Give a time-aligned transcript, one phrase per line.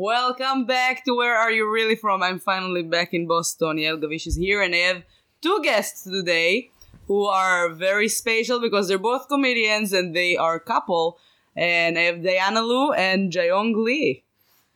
[0.00, 2.22] Welcome back to Where Are You Really From?
[2.22, 3.78] I'm finally back in Boston.
[3.78, 5.02] Yael Gavish is here, and I have
[5.42, 6.70] two guests today
[7.08, 11.18] who are very special because they're both comedians and they are a couple.
[11.56, 14.22] And I have Diana Lu and Jayong Lee.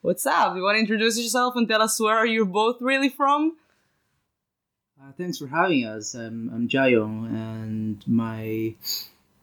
[0.00, 0.56] What's up?
[0.56, 3.56] You want to introduce yourself and tell us where are you both really from?
[5.00, 6.14] Uh, thanks for having us.
[6.14, 8.74] I'm, I'm Jayong, and my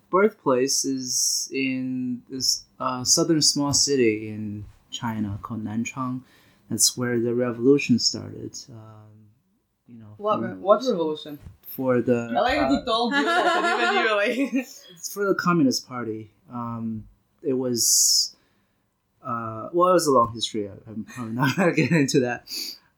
[0.10, 6.22] birthplace is in this uh, southern small city in China called Nanchang.
[6.70, 8.58] That's where the revolution started.
[8.70, 9.10] Um,
[9.88, 11.40] you know, What re- What revolution?
[11.68, 14.54] for the I like uh, he told you that, and even you like.
[14.94, 16.32] it's for the Communist Party.
[16.52, 17.06] Um,
[17.44, 18.36] it was,
[19.24, 20.68] uh, well, it was a long history.
[20.68, 22.44] I- I'm probably not gonna get into that.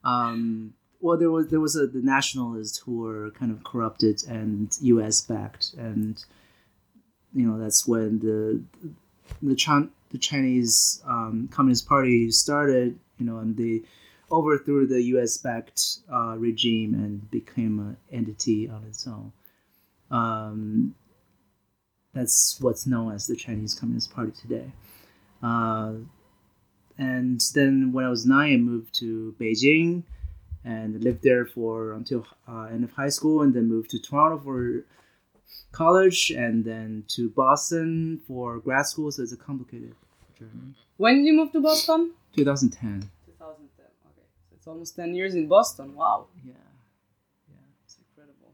[0.04, 4.76] Um, well, there was there was a, the nationalists who were kind of corrupted and
[4.82, 5.22] U.S.
[5.22, 6.24] backed, and
[7.34, 8.62] you know that's when the
[9.42, 13.00] the Chan, the Chinese um, Communist Party started.
[13.18, 13.82] You know, and they
[14.32, 15.38] overthrew the U.S.
[15.38, 19.32] backed uh, regime and became an entity on its own.
[20.10, 20.96] Um,
[22.14, 24.72] that's what's known as the Chinese Communist Party today.
[25.42, 25.94] Uh,
[26.98, 30.04] and then when I was nine, I moved to Beijing
[30.64, 34.40] and lived there for until uh, end of high school, and then moved to Toronto
[34.44, 34.86] for
[35.72, 39.12] college, and then to Boston for grad school.
[39.12, 39.96] So it's a complicated
[40.38, 40.74] journey.
[40.98, 42.12] when did you move to Boston?
[42.36, 43.10] 2010.
[43.26, 43.86] 2010.
[43.86, 44.28] Okay.
[44.50, 45.96] So it's almost 10 years in Boston.
[45.96, 46.28] Wow.
[46.46, 46.54] Yeah.
[47.50, 47.56] Yeah,
[47.86, 48.54] it's incredible.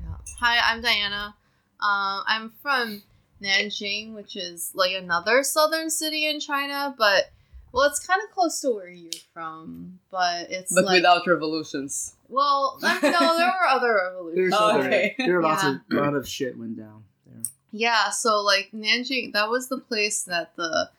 [0.00, 0.16] Yeah.
[0.40, 1.34] Hi, I'm Diana.
[1.80, 3.02] Um, I'm from
[3.42, 7.30] Nanjing, which is like another southern city in China, but
[7.72, 12.14] well, it's kind of close to where you're from, but it's But like without revolutions.
[12.32, 13.10] Well, no, there
[13.60, 14.54] were other revolutions.
[14.56, 15.14] Oh, okay.
[15.18, 15.70] there were lots Yeah.
[15.74, 17.42] of lot of shit went down there.
[17.70, 20.90] Yeah, so like Nanjing, that was the place that the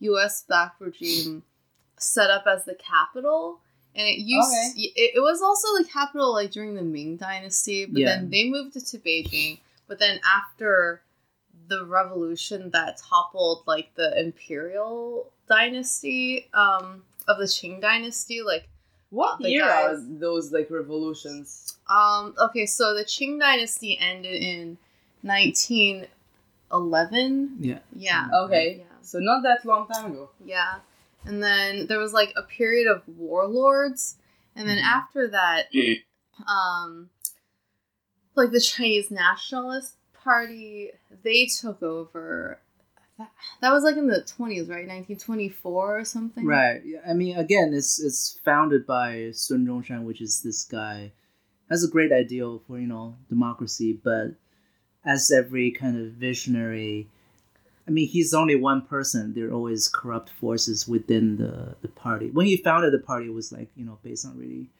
[0.00, 0.44] U.S.
[0.48, 1.42] backed regime
[1.96, 3.60] set up as the capital,
[3.94, 4.80] and it used Okay.
[4.96, 8.06] it, it was also the capital like during the Ming Dynasty, but Yeah.
[8.16, 9.58] then they moved it to Beijing.
[9.86, 11.02] But then after
[11.68, 18.68] the revolution that toppled like the imperial dynasty um, of the Qing dynasty, like
[19.10, 21.76] What The year guys- are those like revolutions?
[21.88, 24.78] um okay, so the Qing dynasty ended in
[25.22, 26.06] nineteen
[26.72, 27.56] eleven.
[27.60, 27.80] Yeah.
[27.94, 28.28] Yeah.
[28.44, 28.76] Okay.
[28.78, 28.84] Yeah.
[29.02, 30.30] So not that long time ago.
[30.44, 30.78] Yeah.
[31.24, 34.16] And then there was like a period of warlords.
[34.56, 34.84] And then Mhm.
[34.84, 35.66] after that,
[36.48, 37.10] um,
[38.36, 40.90] like the Chinese Nationalist Party,
[41.22, 42.60] they took over.
[43.20, 44.88] That, that was like in the 20s, right?
[44.88, 46.46] 1924 or something?
[46.46, 46.80] Right.
[46.84, 51.12] Yeah, I mean, again, it's it's founded by Sun Zhongshan, which is this guy
[51.68, 54.34] has a great ideal for you know democracy, but
[55.04, 57.08] as every kind of visionary,
[57.86, 59.34] I mean, he's only one person.
[59.34, 62.30] There are always corrupt forces within the the party.
[62.30, 64.70] When he founded the party, it was like you know based on really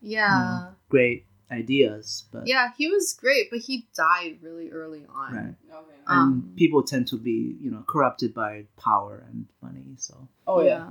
[0.00, 0.70] Yeah.
[0.88, 5.34] great ideas, but Yeah, he was great, but he died really early on.
[5.34, 5.54] right.
[5.70, 5.94] Okay.
[6.06, 9.94] And Um, people tend to be you know corrupted by power and money.
[9.96, 10.86] So Oh yeah.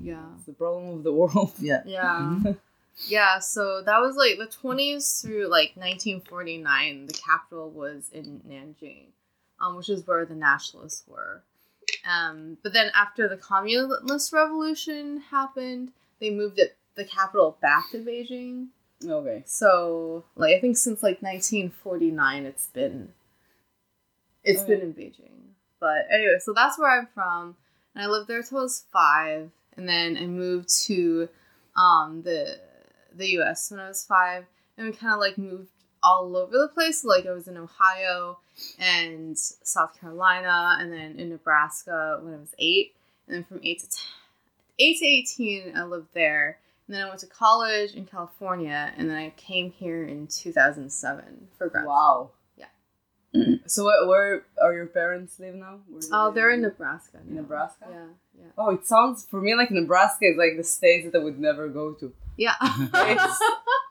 [0.00, 0.26] Yeah.
[0.36, 1.52] It's the problem of the world.
[1.60, 1.82] yeah.
[1.86, 2.38] Yeah.
[3.08, 7.06] yeah, so that was like the 20s through like 1949.
[7.06, 9.06] The capital was in Nanjing,
[9.60, 11.42] um, which is where the nationalists were.
[12.08, 17.98] Um, but then after the communist revolution happened, they moved it the capital back to
[17.98, 18.68] Beijing.
[19.06, 19.42] Okay.
[19.46, 23.12] So, like I think since like 1949 it's been
[24.44, 24.74] it's Okay.
[24.74, 25.52] been in Beijing.
[25.80, 27.56] But anyway, so that's where I'm from.
[27.94, 31.28] And I lived there till I was 5 and then I moved to
[31.76, 32.58] um the
[33.14, 34.44] the US when I was 5
[34.76, 35.70] and we kind of like moved
[36.02, 37.04] all over the place.
[37.04, 38.38] Like I was in Ohio
[38.78, 42.94] and South Carolina and then in Nebraska when I was 8
[43.26, 44.04] and then from 8 to 10,
[44.78, 46.58] 8 to 18 I lived there.
[46.88, 51.48] And then I went to college in California, and then I came here in 2007
[51.58, 51.84] for grad.
[51.84, 52.30] Wow.
[52.56, 52.64] Yeah.
[53.66, 55.80] So where, where are your parents live now?
[55.88, 56.62] Where Oh, they they're in?
[56.62, 57.18] Nebraska.
[57.28, 57.42] In now.
[57.42, 57.84] Nebraska?
[57.90, 58.06] Yeah,
[58.38, 61.38] yeah, Oh, it sounds for me like Nebraska is like the state that I would
[61.38, 62.12] never go to.
[62.38, 62.54] yeah.
[62.94, 63.38] It's-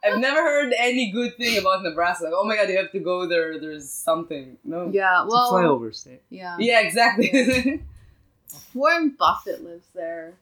[0.04, 2.24] I've never heard any good thing about Nebraska.
[2.24, 3.60] Like, oh my god, you have to go there.
[3.60, 4.56] There's something.
[4.64, 4.90] No.
[4.92, 5.22] yeah.
[5.24, 6.22] It's a Well, flyover state.
[6.30, 6.56] yeah.
[6.58, 7.82] Yeah, exactly.
[8.74, 10.34] Warren Buffett lives there,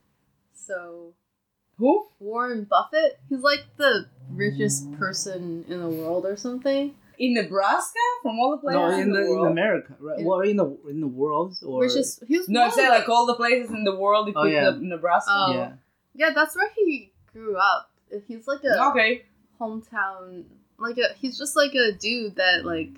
[0.54, 1.12] so
[1.78, 2.06] Who?
[2.20, 6.94] Warren Buffett, he's like the richest person in the world or something.
[7.19, 7.99] In Nebraska?
[8.23, 9.46] From all the places No, in, in the, in?
[9.46, 10.19] America, right?
[10.19, 12.23] In- well, in the in the world or Richest.
[12.28, 14.31] He was No, one I'm of saying the- like all the places in the world.
[14.37, 14.69] Oh, you Oh, yeah.
[14.69, 15.31] up Nebraska.
[15.31, 15.52] Oh.
[15.55, 15.73] yeah.
[16.14, 17.90] yeah, that's where he grew up.
[18.28, 19.23] He's like a Okay.
[19.61, 20.44] hometown,
[20.78, 21.14] like a.
[21.19, 22.90] He's just like a dude that like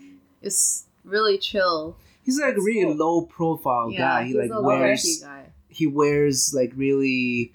[0.43, 1.97] is really chill.
[2.25, 3.21] He's like a really cool.
[3.21, 4.23] low profile yeah, guy.
[4.25, 5.45] He he's like a wears guy.
[5.69, 7.53] he wears like really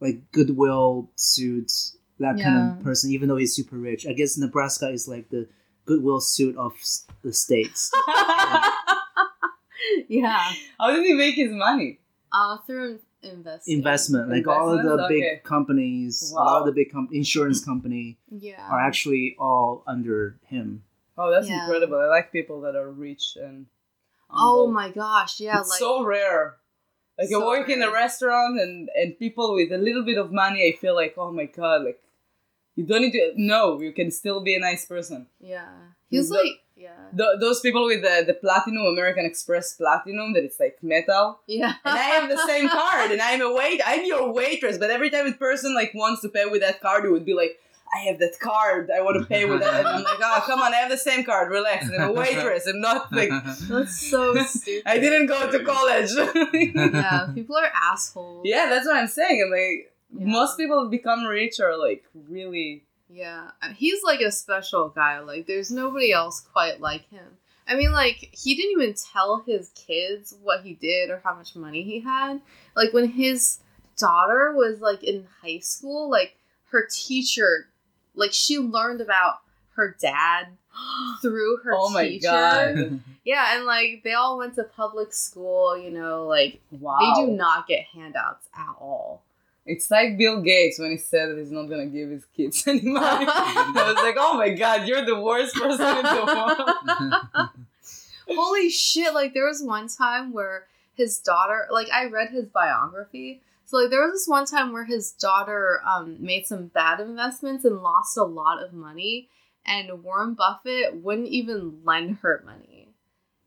[0.00, 1.72] like goodwill suit
[2.18, 4.06] that kind of person, even though he's super rich.
[4.06, 5.48] I guess Nebraska is like the
[5.84, 6.72] goodwill suit of
[7.22, 7.90] the states.
[10.08, 10.52] yeah.
[10.78, 12.00] How did he make his money?
[12.32, 13.78] Uh, through investing.
[13.78, 15.08] Investment, like all of the Investments?
[15.08, 15.40] big Okay.
[15.44, 18.66] companies, a lot of the big com- insurance company Yeah.
[18.70, 20.82] are actually all under him.
[21.18, 21.64] Oh, that's Yeah.
[21.64, 21.98] incredible.
[21.98, 23.66] I like people that are rich and.
[24.28, 25.38] Oh my gosh!
[25.38, 26.56] Yeah, it's like so rare.
[27.18, 30.32] Like So I work in a restaurant and and people with a little bit of
[30.32, 32.00] money, I feel like, oh my god, like
[32.76, 33.32] you don't need to.
[33.36, 35.26] No, you can still be a nice person.
[35.40, 35.68] yeah.
[36.10, 37.04] He's The- like yeah.
[37.18, 41.40] Th those people with the the platinum American Express platinum that it's like metal.
[41.46, 41.72] Yeah.
[41.84, 43.80] And I have the same card, and I'm a wait.
[43.90, 47.04] I'm your waitress, but every time a person like wants to pay with that card,
[47.06, 47.52] it would be like,
[47.94, 48.90] I have that card.
[48.90, 50.96] I want to pay with that, and I'm like, oh, come on, I have the
[50.98, 51.50] same card.
[51.50, 51.88] Relax.
[51.88, 52.66] I'm a waitress.
[52.66, 53.28] I'm not like
[53.68, 54.82] That's so stupid.
[54.86, 56.10] I didn't go to college.
[56.74, 58.42] Yeah, people are assholes.
[58.44, 59.42] Yeah, that's what I'm saying.
[59.44, 60.26] I'm like, Yeah.
[60.32, 62.82] most people become rich are like really.
[63.08, 65.20] Yeah, he's like a special guy.
[65.20, 67.38] Like, there's nobody else quite like him.
[67.68, 71.54] I mean, like, he didn't even tell his kids what he did or how much
[71.54, 72.40] money he had.
[72.74, 73.58] Like, when his
[73.96, 76.36] daughter was like in high school, like,
[76.70, 77.68] her teacher,
[78.16, 79.36] like, she learned about
[79.76, 80.48] her dad
[81.22, 82.28] through her Oh my teacher.
[82.28, 83.00] God.
[83.26, 86.98] Yeah, and like, they all went to public school, you know, like, Wow.
[87.00, 89.22] they do not get handouts at all.
[89.68, 92.82] It's like Bill Gates when he said that he's not gonna give his kids any
[92.82, 93.26] money.
[93.28, 96.24] I was like, oh my god, you're the worst person in the
[97.34, 97.48] world.
[98.28, 99.12] Holy shit!
[99.14, 100.66] Like there was one time where
[100.96, 103.40] his daughter, like I read his biography.
[103.66, 107.64] So like there was this one time where his daughter um made some bad investments
[107.64, 109.28] and lost a lot of money,
[109.66, 112.88] and Warren Buffett wouldn't even lend her money.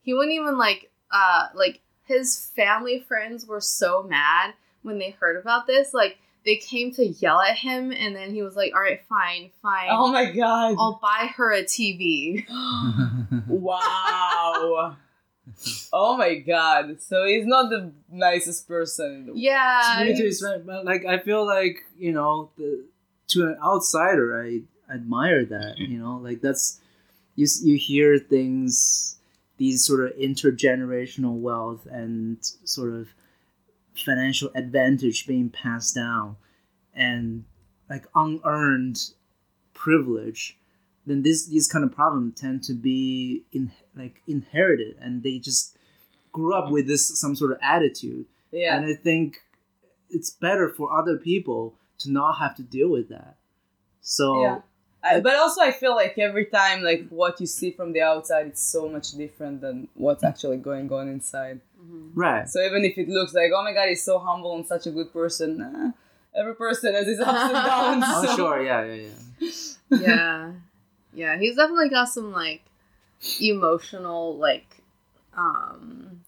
[0.01, 5.38] He wouldn't even like uh like his family friends were so mad when they heard
[5.38, 5.94] about this.
[5.94, 9.51] Like they came to yell at him, and then he was like, "All right, fine,
[9.62, 10.75] fine." Oh my god.
[10.77, 12.45] I'll buy her a TV.
[13.48, 14.98] wow.
[15.94, 17.01] Oh my god.
[17.01, 19.42] So he's not the nicest person in the world.
[19.42, 20.04] Yeah.
[20.06, 22.84] Me too, it's like- but like I feel like you know, the,
[23.30, 24.62] to an outsider, I
[24.94, 25.78] admire that.
[25.78, 26.80] You know, like that's
[27.36, 27.48] you.
[27.63, 29.18] You hear things,
[29.57, 33.10] these sort of intergenerational wealth and sort of
[33.95, 36.38] financial advantage being passed down,
[36.94, 37.44] and
[37.90, 38.98] like unearned
[39.74, 40.57] privilege.
[41.06, 45.78] Then this these kind of problems tend to be in like inherited, and they just
[46.31, 48.25] grew up with this some sort of attitude.
[48.51, 48.75] Yeah.
[48.78, 49.42] And I think
[50.10, 53.36] it's better for other people to not have to deal with that.
[54.01, 54.60] So Yeah.
[55.01, 58.48] I, but also, I feel like every time, like what you see from the outside,
[58.48, 61.62] it's so much different than what's actually going on inside.
[61.81, 62.19] Mm-hmm.
[62.19, 62.50] right.
[62.50, 64.92] So even if it looks like, oh my god, he's so humble and such a
[64.92, 65.92] good person, nah,
[66.36, 68.04] every person has his ups and downs.
[68.07, 69.07] Oh so- sure, yeah, yeah,
[69.40, 69.98] yeah.
[70.02, 70.52] yeah.
[71.13, 72.62] Yeah, he's definitely got some like
[73.42, 74.77] emotional like
[75.36, 76.21] um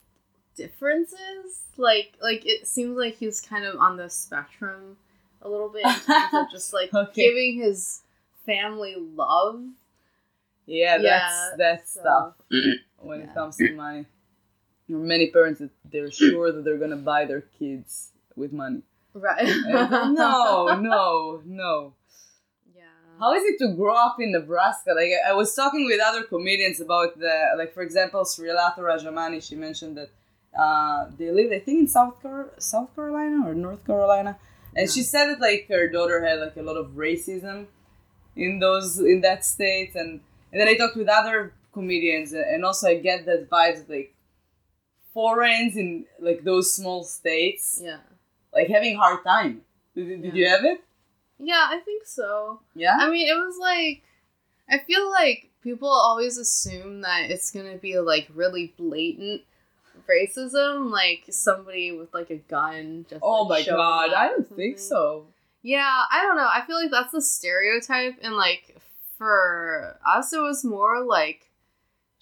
[0.56, 1.64] differences.
[1.78, 4.98] Like like it seems like he's kind of on the spectrum
[5.42, 7.24] a little bit in terms of just like Okay.
[7.28, 8.02] giving his
[8.46, 9.62] family love.
[10.68, 12.34] Yeah, Yeah, that's that's so- tough
[13.00, 13.26] when Yeah.
[13.26, 14.06] it comes to money.
[14.88, 18.82] Many parents that they're sure that they're gonna buy their kids with money.
[19.14, 19.48] Right.
[19.66, 21.94] No, no, no.
[23.22, 23.28] Yeah.
[23.28, 24.92] How is it to grow up in Nebraska?
[24.96, 29.42] Like I I was talking with other comedians about the like for example Srilata Rajamani.
[29.48, 30.10] She mentioned that
[30.60, 34.38] uh, they live I think in South Car- South Carolina or North Carolina,
[34.76, 37.68] and she said that like her daughter had like a lot of racism
[38.36, 42.66] in those in that state, and and then I talked with other comedians, and and
[42.66, 44.14] also I get that vibes like
[45.14, 47.98] foreigners in like those small states Yeah.
[48.54, 49.62] like having hard time.
[49.96, 50.82] Did, did you have it?
[51.42, 52.60] Yeah, I think so.
[52.76, 52.98] Yeah.
[53.00, 54.04] I mean, it was like
[54.70, 59.42] I feel like people always assume that it's gonna be like really blatant
[60.08, 63.06] racism, like somebody with like a gun.
[63.10, 65.26] Just Oh like, my god, I don't think so.
[65.62, 66.50] Yeah, I don't know.
[66.52, 68.78] I feel like that's the stereotype, and like
[69.18, 71.50] for us, it was more like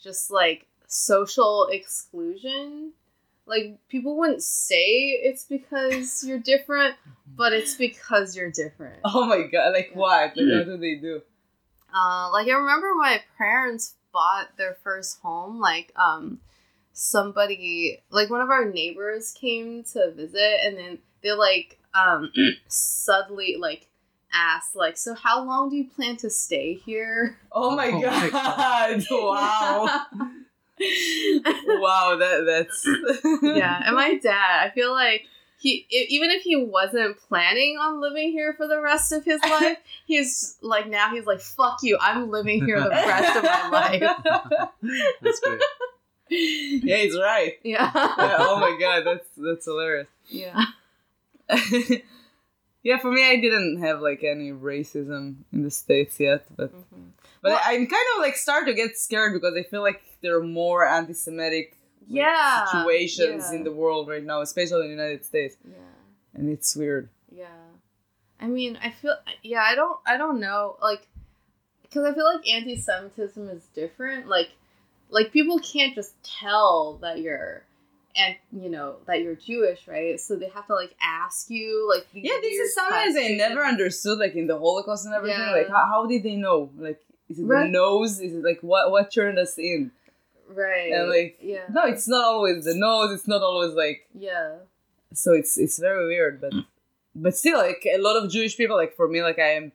[0.01, 2.93] just like social exclusion.
[3.49, 6.95] Like people wouldn't say it's because you're different,
[7.35, 8.99] but it's because you're different.
[9.03, 9.97] Oh my god, like Yeah.
[9.97, 10.37] what?
[10.37, 11.21] Like what do they do?
[11.93, 15.59] Uh, like I remember my parents bought their first home.
[15.59, 16.39] Like um,
[16.93, 22.31] somebody, like one of our neighbors came to visit, and then they like um
[22.67, 23.87] suddenly like
[24.33, 28.29] asked like, "So how long do you plan to stay here?" Oh my Oh my
[28.29, 29.03] god!
[29.11, 29.89] wow,
[31.67, 32.87] wow, that that's
[33.43, 35.25] yeah, and my dad, I feel like
[35.57, 39.77] he even if he wasn't planning on living here for the rest of his life,
[40.05, 44.01] he's like now he's like fuck you, I'm living here the rest of my life.
[45.21, 45.61] That's great.
[46.29, 47.59] yeah, he's right.
[47.63, 47.91] Yeah.
[47.93, 50.07] Yeah, oh my god, that's that's hilarious.
[50.27, 50.63] Yeah.
[52.83, 57.11] Yeah, for me, I didn't have like any racism in the states yet, but Mhm.
[57.41, 60.01] but Well- I, I'm kind of like start to get scared because I feel like
[60.21, 63.57] there are more anti-Semitic like, Yeah, situations yeah.
[63.57, 65.75] in the world right now, especially in the United States, Yeah.
[66.33, 67.09] and it's weird.
[67.31, 67.47] Yeah.
[68.41, 71.07] I mean, I feel yeah, I don't I don't know like
[71.91, 74.27] cuz I feel like anti-Semitism is different.
[74.27, 74.49] Like
[75.09, 77.63] like people can't just tell that you're
[78.15, 80.19] and you know that you're Jewish, right?
[80.19, 83.37] So they have to like ask you like Yeah, this is something I questions.
[83.37, 85.39] never understood, like in the Holocaust and everything.
[85.39, 85.51] Yeah.
[85.51, 86.69] Like, how, how did they know?
[86.77, 86.99] Like,
[87.29, 87.63] is it Right.
[87.65, 88.19] the nose?
[88.19, 89.91] Is it like what what turned us in?
[90.51, 90.91] Right.
[90.91, 91.65] And like, yeah.
[91.71, 93.11] no, it's not always the nose.
[93.13, 94.55] It's not always like Yeah.
[95.13, 95.33] so.
[95.33, 96.53] It's it's very weird, but
[97.15, 99.71] but still, like a lot of Jewish people, like for me, like I am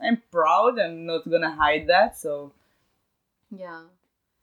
[0.00, 0.78] I'm proud.
[0.78, 2.18] I'm not gonna hide that.
[2.18, 2.52] So
[3.56, 3.82] Yeah.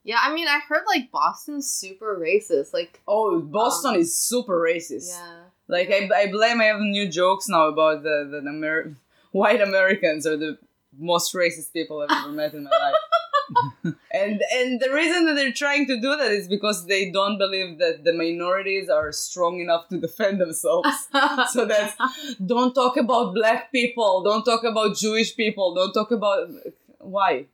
[0.05, 2.73] Yeah, I mean, I heard like Boston's super racist.
[2.73, 5.09] Like, oh, Boston Um, is super racist.
[5.09, 5.41] yeah.
[5.67, 8.95] Like I, I blame I have new jokes now about the the Amer-
[9.31, 10.57] white Americans are the
[10.97, 12.95] most racist people I've ever met in my life.
[14.11, 17.77] and and the reason that they're trying to do that is because they don't believe
[17.79, 20.89] that the minorities are strong enough to defend themselves.
[21.51, 21.95] so that's
[22.53, 26.47] don't talk about black people, don't talk about Jewish people, don't talk about
[26.99, 27.45] why.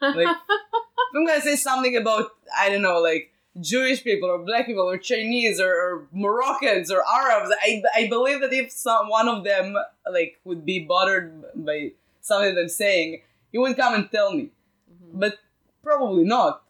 [0.00, 4.66] Like if I'm gonna say something about I don't know, like Jewish people or black
[4.66, 9.28] people or Chinese or, or Moroccans or Arabs, I, I believe that if some one
[9.28, 9.74] of them
[10.10, 14.50] like would be bothered by something that I'm saying, he would come and tell me.
[14.90, 15.18] Mhm.
[15.20, 15.38] But
[15.82, 16.62] probably not.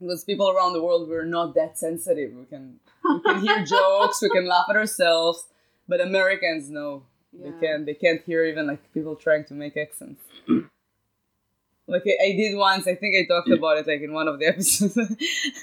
[0.00, 2.32] Because people around the world we're not that sensitive.
[2.34, 5.46] We can we can hear jokes, we can laugh at ourselves,
[5.88, 7.04] but Americans no.
[7.32, 10.20] They can't they can't hear even like people trying to make accents.
[11.86, 14.38] Like I, I did once, I think I talked about it like in one of
[14.38, 14.96] the episodes.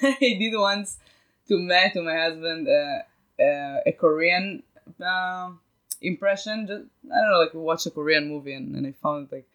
[0.01, 0.97] I did once
[1.47, 4.63] to Matt, to my husband, uh, uh, a Korean
[5.03, 5.59] um
[6.01, 6.67] impression.
[6.67, 9.35] Just, I don't know, like we watched a Korean movie and, and I found it
[9.35, 9.47] like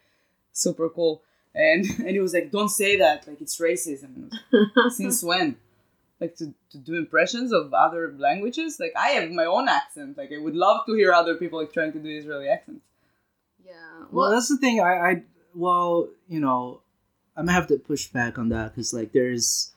[0.52, 1.22] super cool.
[1.54, 4.92] And and he was like, "Don't say that, like it's racism." And I was like,
[4.92, 5.56] Since when?
[6.20, 8.78] Like to, to do impressions of other languages?
[8.80, 10.16] Like I have my own accent.
[10.16, 12.84] Like I would love to hear other people like trying to do Israeli accents.
[13.64, 13.72] yeah.
[14.10, 14.80] Well, that's the thing.
[14.80, 15.22] I, I
[15.56, 16.80] well, you know,
[17.36, 19.72] I'm gonna have to push back on that because like there's,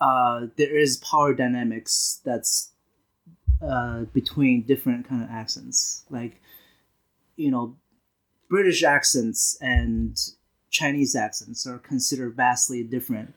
[0.00, 2.70] uh, there is power dynamics that's,
[3.62, 6.04] uh, between different kind of accents.
[6.10, 6.40] Like,
[7.36, 7.76] you know,
[8.48, 10.16] British accents and
[10.70, 13.34] Chinese accents are considered vastly different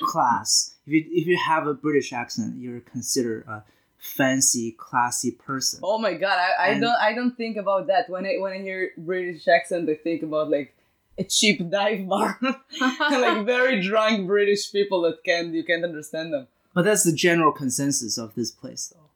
[0.00, 0.74] class.
[0.86, 3.64] If you if you have a British accent, you're considered a
[3.98, 5.80] fancy, classy person.
[5.82, 8.52] Oh my god, I, I And- don't I don't think about that when I when
[8.52, 9.88] I hear British accent.
[9.88, 10.74] I think about like
[11.18, 12.38] a cheap dive bar,
[12.80, 16.48] like very drunk British people that can't you can't understand them.
[16.74, 19.10] But that's the general consensus of this place, though.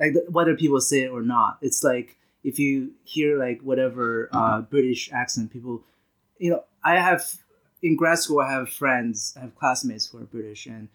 [0.00, 4.62] Like whether people say it or not, it's like if you hear like whatever uh,
[4.62, 5.82] British accent, people,
[6.38, 7.38] you know, I have
[7.82, 10.88] in grad school, I have friends, I have classmates who are British, and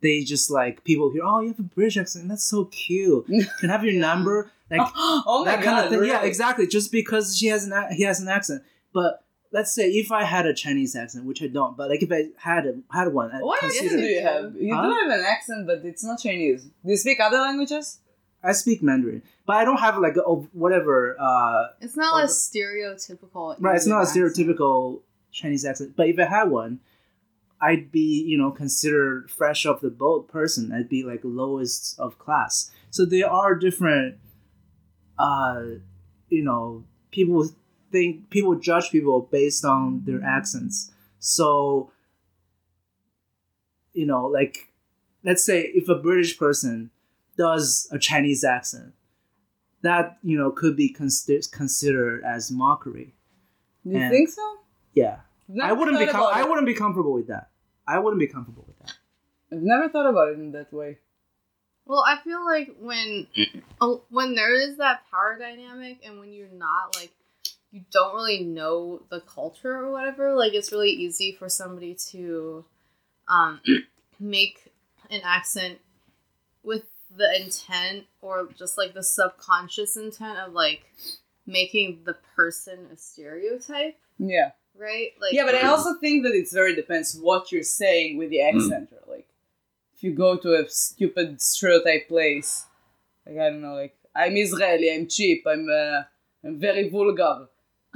[0.00, 3.26] they just like people hear, oh, you have a British accent, that's so cute.
[3.60, 4.50] Can I have your number?
[4.70, 6.08] Like oh my that god, kind of thing.
[6.08, 6.66] Yeah, exactly.
[6.66, 8.62] Just because she has an he has an accent,
[8.92, 9.24] but.
[9.50, 12.26] Let's say if I had a Chinese accent, which I don't, but like if I
[12.36, 14.54] had a, had one, I'd What accent do you have?
[14.56, 14.82] You Huh?
[14.82, 16.64] do have an accent, but it's not Chinese.
[16.64, 18.00] Do you speak other languages?
[18.42, 21.16] I speak Mandarin, but I don't have like a, oh, whatever.
[21.18, 23.56] Uh, It's not a stereotypical.
[23.58, 25.00] right, it's not a stereotypical
[25.32, 25.94] Chinese accent.
[25.96, 26.80] But if I had one,
[27.60, 30.72] I'd be you know considered fresh off the boat person.
[30.72, 32.70] I'd be like lowest of class.
[32.90, 34.18] So there are different.
[35.18, 35.62] Uh,
[36.28, 37.48] you know, people
[37.90, 40.90] think people judge people based on their accents.
[41.18, 41.92] So.
[43.94, 44.72] You know, like,
[45.24, 46.90] let's say if a British person
[47.36, 48.92] does a Chinese accent,
[49.82, 53.14] that you know could be considered considered as mockery.
[53.84, 54.58] You And- think so?
[54.94, 57.50] Yeah, I've I never wouldn't be com- I wouldn't be comfortable with that.
[57.86, 58.96] I wouldn't be comfortable with that.
[59.50, 60.98] I've never thought about it in that way.
[61.86, 63.26] Well, I feel like when
[63.80, 67.12] oh, when there is that power dynamic, and when you're not like
[67.70, 72.64] you don't really know the culture or whatever, like it's really easy for somebody to
[73.28, 73.60] um,
[74.20, 74.72] make
[75.10, 75.78] an accent
[76.62, 76.84] with
[77.16, 80.82] the intent or just like the subconscious intent of like
[81.46, 84.50] making the person a stereotype, Yeah.
[84.76, 85.10] right?
[85.20, 88.42] Like yeah, but I also think that it's very depends what you're saying with the
[88.42, 88.90] accent.
[88.92, 89.26] Or like,
[89.94, 92.66] if you go to a stupid stereotype place,
[93.26, 96.02] like I don't know, like I'm Israeli, I'm cheap, I'm uh,
[96.44, 97.48] I'm very vulgar.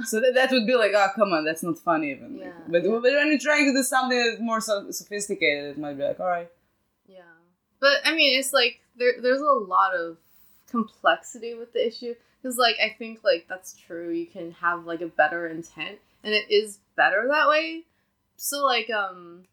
[0.05, 2.37] So that, that would be like, oh come on, that's not funny even.
[2.37, 2.51] Yeah.
[2.67, 6.03] But, but when you're trying to do something that's more so sophisticated, it might be
[6.03, 6.49] like, all right.
[7.07, 7.21] Yeah.
[7.79, 10.17] But I mean, it's like there there's a lot of
[10.69, 14.09] complexity with the issue because like I think like that's true.
[14.09, 17.83] You can have like a better intent, and it is better that way.
[18.35, 19.43] So like um,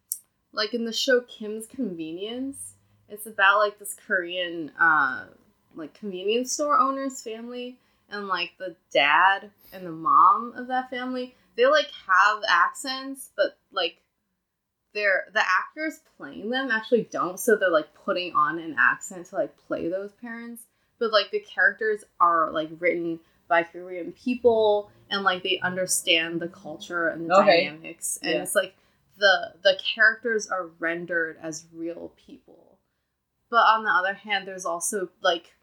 [0.52, 2.75] like in the show Kim's Convenience,
[3.09, 5.26] it's about like this Korean uh
[5.76, 7.76] like convenience store owner's family
[8.10, 11.34] and like the dad and the mom of that family.
[11.56, 13.98] They like have accents, but like
[14.92, 19.36] they're the actors playing them actually don't so they're like putting on an accent to
[19.36, 20.64] like play those parents
[20.98, 26.48] but like the characters are like written by korean people and like they understand the
[26.48, 27.64] culture and the Okay.
[27.66, 28.42] dynamics and Yeah.
[28.42, 28.74] it's like
[29.16, 32.78] the the characters are rendered as real people
[33.48, 35.54] but on the other hand there's also like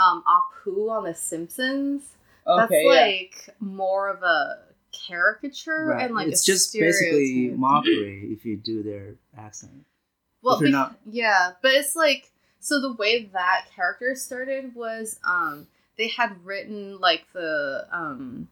[0.00, 2.02] um apu on the simpsons
[2.46, 2.90] Okay, that's yeah.
[2.90, 4.58] like more of a
[5.06, 6.06] caricature Right.
[6.06, 9.84] and like it's a just basically mockery if you do their accent.
[10.42, 15.20] Well, if you're not- yeah, but it's like so the way that character started was
[15.24, 15.66] um
[15.98, 18.48] they had written like the um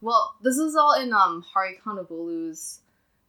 [0.00, 2.80] well this is all in um Hari Kondabolu's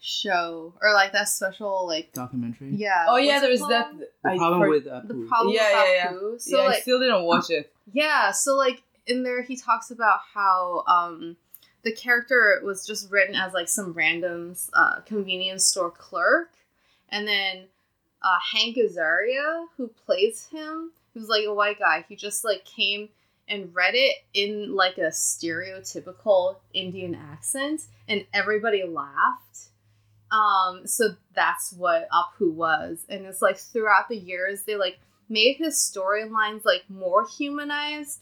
[0.06, 2.76] show or like that special like Documentary.
[2.76, 3.92] yeah Oh yeah, what's there was that.
[4.24, 6.38] The I problem for- with uh, the problem Yeah, with yeah, yeah.
[6.38, 7.74] So yeah, I still didn't watch it.
[7.92, 11.38] yeah, so like in there he talks about how um
[11.84, 16.50] the character was just written as like some random uh, convenience store clerk,
[17.10, 17.66] and then
[18.24, 23.10] uh, Hank Azaria, who plays him, who's like a white guy, he just like came
[23.48, 29.70] and read it in like a stereotypical Indian accent, and everybody laughed.
[30.32, 35.58] Um, so that's what Apu was, and it's like throughout the years they like made
[35.58, 38.21] his storylines like more humanized.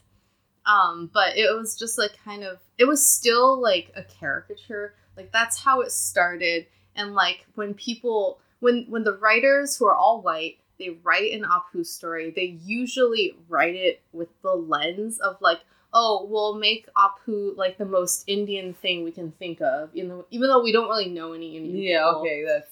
[0.65, 4.95] Um but it was just like kind of it was still like a caricature.
[5.17, 6.67] Like that's how it started.
[6.95, 11.43] And like when people when when the writers who are all white they write an
[11.43, 15.59] apu story they usually write it with the lens of like
[15.93, 20.25] oh we'll make apu like the most indian thing we can think of you know
[20.31, 22.21] even though we don't really know any indian Yeah, people.
[22.21, 22.69] okay, that's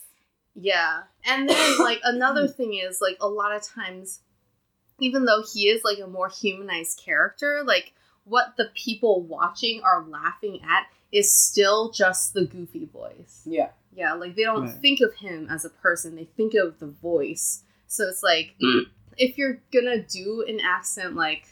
[0.55, 1.03] Yeah.
[1.25, 4.19] And then like another thing is like a lot of times
[4.99, 7.93] even though he is like a more humanized character, like
[8.25, 13.41] what the people watching are laughing at is still just the goofy voice.
[13.45, 13.69] yeah.
[13.93, 14.81] Yeah, like they don't Right.
[14.81, 17.63] think of him as a person, they think of the voice.
[17.88, 18.84] So it's like mm.
[19.17, 21.47] if you're gonna do an accent like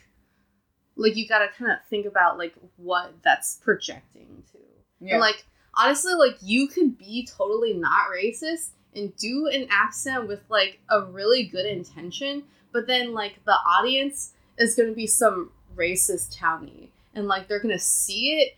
[1.00, 4.58] like you gotta kind of think about like what that's projecting to.
[5.00, 5.14] Yeah.
[5.14, 10.42] And like honestly, like you could be totally not racist and do an accent with
[10.50, 16.38] like a really good intention, but then like the audience is gonna be some racist
[16.38, 16.88] townie.
[17.16, 18.56] And like they're gonna see it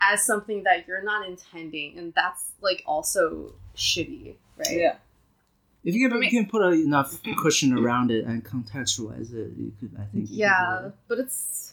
[0.00, 4.66] as something that you're not intending, and that's like also shitty, right?
[4.72, 4.94] yeah.
[5.84, 9.32] If you For can, me- you can put a, enough cushion around it and contextualize
[9.34, 9.90] it, you could.
[9.98, 10.12] I think.
[10.14, 10.92] you could do Yeah, it.
[11.08, 11.69] but it's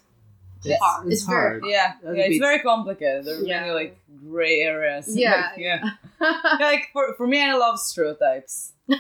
[0.76, 1.06] It's- hard.
[1.08, 1.64] it's It's, very hard.
[1.66, 3.26] Yeah, yeah, it's be- very complicated.
[3.26, 3.60] There are Yeah.
[3.62, 4.00] many like
[4.30, 5.06] gray areas.
[5.16, 5.82] Yeah, Like, yeah.
[6.60, 8.74] like for, for me, I love stereotypes.
[8.88, 9.00] like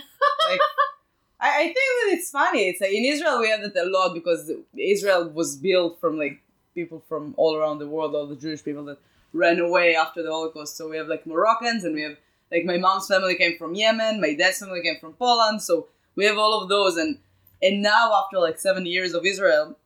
[1.39, 2.63] I, I think that it's funny.
[2.69, 6.41] It's like in Israel we have that a lot because Israel was built from like
[6.73, 8.97] people from all around the world, all the Jewish people that
[9.33, 10.77] ran away after the Holocaust.
[10.77, 12.17] So we have like Moroccans and we have
[12.51, 15.61] like my mom's family came from Yemen, my dad's family came from Poland.
[15.61, 17.19] So we have all of those and
[17.61, 19.77] and now after like seven years of Israel,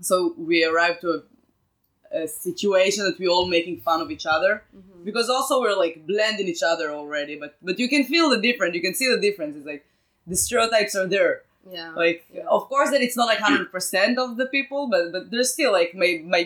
[0.00, 4.62] so we arrived to a, a situation that we're all making fun of each other
[4.76, 5.04] Mhm.
[5.04, 8.74] because also we're like blending each other already but but you can feel the difference
[8.74, 9.84] you can see the difference it's like
[10.26, 11.90] the stereotypes are there yeah.
[12.04, 12.44] like Yeah.
[12.56, 15.94] of course that it's not like 100% of the people but but there's still like
[15.94, 16.42] my my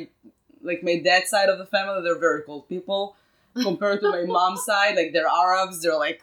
[0.70, 3.16] like my dad's side of the family they're very cold people
[3.68, 6.20] compared to my mom's side like they're arabs they're like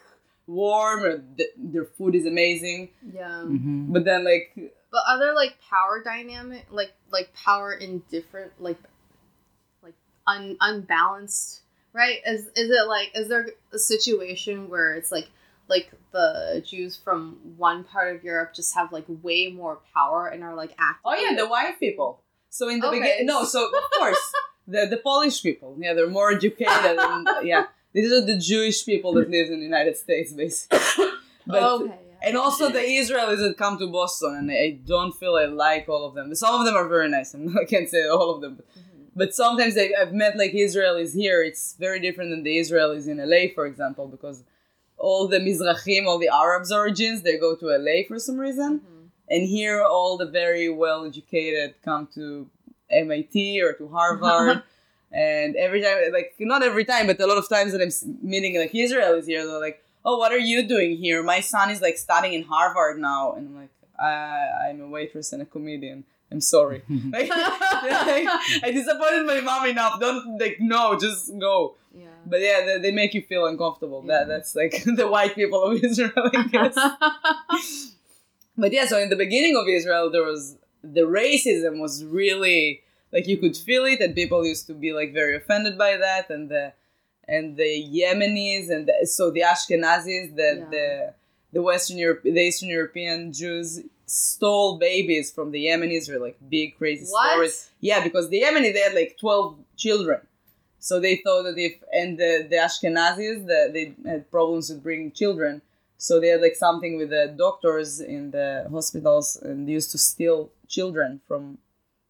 [0.48, 2.90] warm or th- their food is amazing
[3.20, 3.44] yeah.
[3.46, 3.92] Mhm.
[3.94, 4.48] but then like
[4.92, 8.78] But other like power dynamic, like like power in different like
[9.84, 9.96] like
[10.28, 11.62] un unbalanced,
[11.94, 12.20] right?
[12.26, 15.30] Is is it like is there a situation where it's like
[15.68, 20.44] like the Jews from one part of Europe just have like way more power and
[20.44, 21.02] are like acting?
[21.06, 23.00] oh yeah the white people so in the Okay.
[23.00, 24.34] beginning no so of course
[24.68, 26.68] the the polish people yeah they're more educated
[27.00, 30.78] and yeah these are the jewish people that live in the united states basically
[31.48, 32.00] but okay.
[32.24, 36.06] And also the Israelis that come to Boston, and I don't feel I like all
[36.06, 36.34] of them.
[36.36, 38.56] Some of them are very nice, I can't say all of them.
[38.58, 39.08] But, Mhm.
[39.16, 41.42] but sometimes I, I've met like Israelis here.
[41.44, 44.44] It's very different than the Israelis in LA, for example, because
[44.98, 48.72] all the Mizrahim, all the Arabs origins, they go to LA for some reason.
[48.82, 48.98] Mhm.
[49.34, 52.50] and here all the very well educated come to
[52.90, 54.62] MIT or to Harvard.
[55.12, 57.94] and every time, like not every time, but a lot of times that I'm
[58.34, 61.24] meeting like Israelis here, they're like, "Oh, what are you doing here?
[61.24, 65.34] My son is like studying in Harvard now," and I'm like, I, "I'm a waitress
[65.34, 66.06] and a comedian.
[66.32, 66.82] I'm sorry.
[66.90, 68.28] like, like,
[68.64, 70.00] I disappointed my mom enough.
[70.00, 72.08] Don't like no, just go." Yeah.
[72.26, 74.04] But yeah, they, they make you feel uncomfortable.
[74.06, 74.20] Yeah.
[74.20, 76.76] That that's like the white people of Israel, I guess.
[78.58, 83.28] but yeah, so in the beginning of Israel, there was the racism was really like
[83.28, 86.50] you could feel it, and people used to be like very offended by that, and
[86.50, 86.74] the
[87.28, 90.70] and the Yemenis and the, so the Ashkenazis, the Yeah.
[90.72, 91.14] the
[91.54, 96.78] the Western Europe, the Eastern European Jews stole babies from the Yemenis, or like big
[96.78, 97.32] crazy What?
[97.32, 97.70] stories.
[97.82, 100.22] Yeah, because the Yemeni they had like twelve children.
[100.80, 105.12] So they thought that if and the, the Ashkenazis the, they had problems with bringing
[105.12, 105.62] children,
[105.98, 109.98] so they had like something with the doctors in the hospitals and they used to
[110.00, 111.58] steal children from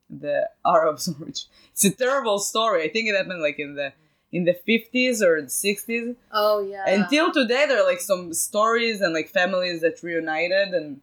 [0.10, 1.08] the Arabs.
[1.20, 2.84] Which it's a terrible story.
[2.84, 3.92] I think it happened like in the
[4.32, 6.16] in the fifties or the sixties.
[6.32, 6.88] Oh yeah.
[6.88, 11.02] Until today, there are like some stories and like families that reunited and.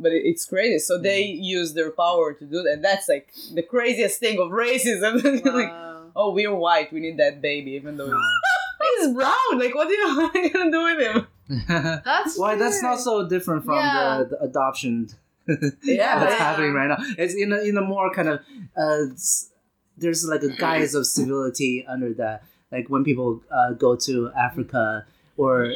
[0.00, 0.78] But it- it's crazy.
[0.78, 2.72] So they use their power to do that.
[2.74, 5.14] And that's like the craziest thing of racism.
[5.44, 5.72] like,
[6.14, 6.92] oh, we're white.
[6.92, 8.14] We need that baby, even though he's,
[9.06, 9.34] he's brown.
[9.54, 11.26] Like, what are, you, what are you gonna do with him?
[12.04, 14.18] That's Why that's not so different from Yeah.
[14.18, 15.08] the, the adoption
[15.48, 16.36] Yeah, that's Yeah.
[16.36, 16.98] happening right now.
[17.18, 18.40] It's in a, in a more kind of
[18.76, 19.50] uh, s-
[19.98, 22.44] there's like a guise of civility under that.
[22.70, 25.06] Like when people uh, go to Africa
[25.36, 25.72] or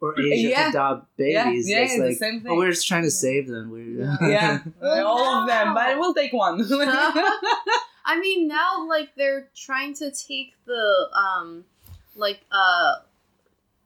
[0.00, 0.62] or Asia Yeah.
[0.64, 2.52] to adopt babies, yeah, it's it's the like same thing.
[2.52, 3.70] oh, we're just trying to save them.
[3.70, 6.60] We're Yeah, Well, all of them, but we'll take one.
[8.04, 11.64] I mean, now like they're trying to take the um,
[12.16, 12.94] like uh,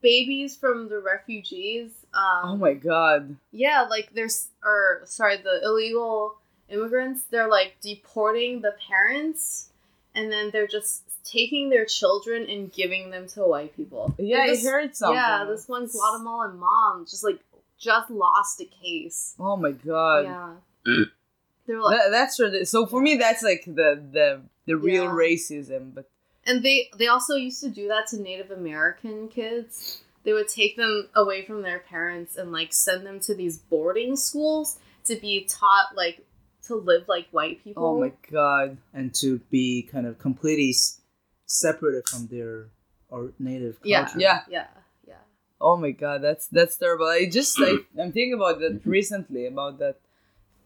[0.00, 1.90] babies from the refugees.
[2.14, 3.36] Um, oh my god.
[3.50, 6.36] Yeah, like there's or sorry, the illegal
[6.68, 7.24] immigrants.
[7.30, 9.70] They're like deporting the parents,
[10.14, 14.14] and then they're just taking their children and giving them to white people.
[14.18, 15.16] Yeah, Like, I this- heard something.
[15.16, 17.38] Yeah, this one Guatemalan mom just like
[17.78, 19.34] just lost a case.
[19.38, 20.24] Oh my god.
[20.24, 20.54] yeah,
[21.66, 23.16] they were like, That, that's really, so for me.
[23.16, 25.10] That's like the the the real Yeah.
[25.10, 25.94] racism.
[25.94, 26.08] But
[26.46, 30.02] and they they also used to do that to Native American kids.
[30.24, 34.16] They would take them away from their parents and like send them to these boarding
[34.16, 36.24] schools to be taught like
[36.66, 37.86] to live like white oh people.
[37.86, 38.76] oh my god.
[38.92, 41.00] and to be kind of completely s-
[41.46, 42.66] separated from their
[43.08, 44.18] or native culture.
[44.18, 44.40] Yeah.
[44.48, 44.66] Yeah,
[45.06, 45.14] yeah.
[45.60, 47.06] Oh my god, that's that's terrible.
[47.06, 49.96] I just I, I'm thinking about that recently about that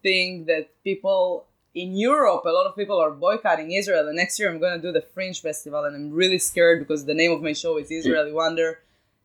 [0.01, 4.07] thing that people in Europe, a lot of people are boycotting Israel.
[4.07, 7.13] And next year I'm gonna do the Fringe Festival, and I'm really scared because the
[7.13, 8.79] name of my show is Israeli Wonder.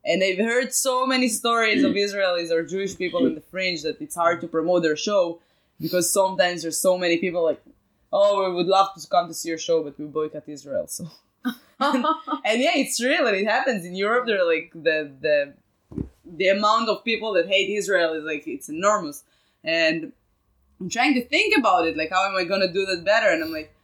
[0.06, 4.02] And I've heard so many stories of Israelis or Jewish people in the Fringe that
[4.02, 5.40] it's hard to promote their show
[5.80, 7.62] because sometimes there's so many people like,
[8.12, 10.86] oh, we would love to come to see your show, but we boycott Israel.
[10.86, 11.10] So
[11.80, 12.04] and
[12.62, 14.26] yeah, it's real, and it happens in Europe.
[14.26, 15.54] They're like the the
[16.24, 19.24] the amount of people that hate Israel is like it's enormous,
[19.62, 20.12] and
[20.80, 21.96] I'm trying to think about it.
[21.96, 23.28] Like, how am I gonna do that better?
[23.28, 23.74] And I'm like,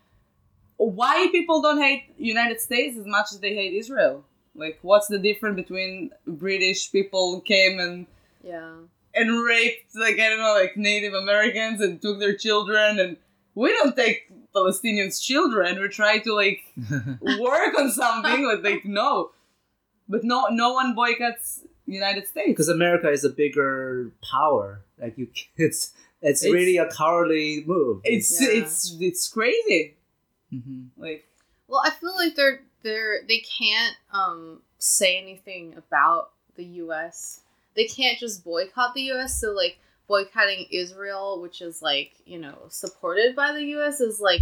[0.76, 4.24] why people don't hate United States as much as they hate Israel?
[4.55, 8.07] Like, what's the difference between British people came and
[8.42, 8.72] yeah.
[9.14, 13.16] And raped like I don't know like Native Americans and took their children and
[13.55, 15.81] we don't take Palestinians' children.
[15.81, 16.61] We try to like
[17.20, 19.31] work on something, but like no.
[20.09, 22.49] But no no one boycotts United States.
[22.49, 24.83] because America is a bigger power.
[25.01, 25.92] Like you, it's
[26.23, 28.01] it's, It's- really a cowardly move.
[28.05, 28.49] It's Yeah.
[28.62, 29.94] it's it's crazy.
[30.53, 31.01] Mm-hmm.
[31.03, 31.27] Like
[31.68, 37.39] Well, I feel like they're they're they can't um say anything about the U.S.
[37.76, 39.40] They can't just boycott the U.S.
[39.40, 39.78] So like
[40.09, 44.40] boycotting Israel, which is like you know supported by the U.S., is like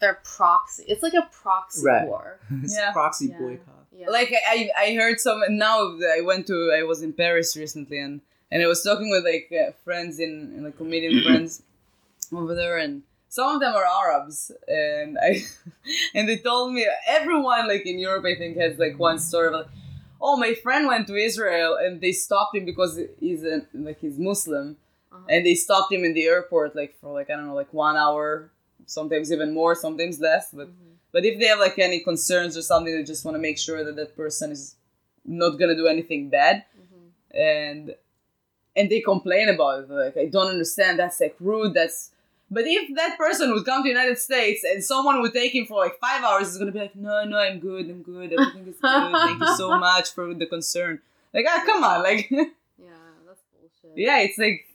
[0.00, 0.84] their proxy.
[0.88, 2.06] It's like a proxy Right.
[2.06, 2.38] war.
[2.62, 2.90] it's Yeah.
[2.90, 3.38] a proxy Yeah.
[3.38, 3.86] boycott.
[3.92, 4.10] Yeah.
[4.10, 8.20] like I I heard some now I went to I was in Paris recently and
[8.50, 11.62] and I was talking with like uh, friends in, in like comedian friends
[12.32, 15.40] over there and some of them are Arabs and I
[16.14, 19.54] and they told me everyone like in Europe I think has like one story of
[19.54, 19.68] like
[20.20, 24.18] oh my friend went to Israel and they stopped him because he's a, like he's
[24.18, 24.76] Muslim
[25.12, 25.26] Uh-huh.
[25.32, 27.96] and they stopped him in the airport like for like I don't know like one
[28.04, 28.26] hour
[28.96, 30.92] sometimes even more sometimes less but Mhm.
[31.14, 33.80] but if they have like any concerns or something, they just want to make sure
[33.86, 34.62] that that person is
[35.42, 37.04] not gonna do anything bad, Mhm.
[37.54, 37.84] and
[38.78, 39.90] and they complain about it.
[39.90, 40.92] Like I don't understand.
[41.02, 41.72] That's like rude.
[41.80, 41.98] That's
[42.50, 45.66] but if that person would come to the United States and someone would take him
[45.66, 48.66] for like five hours, he's gonna be like, no, no, I'm good, I'm good, everything
[48.68, 49.12] is good.
[49.12, 51.00] Thank you so much for the concern.
[51.34, 52.44] Like, ah, come on, like, Yeah,
[53.26, 53.96] that's bullshit.
[53.98, 54.66] yeah, it's like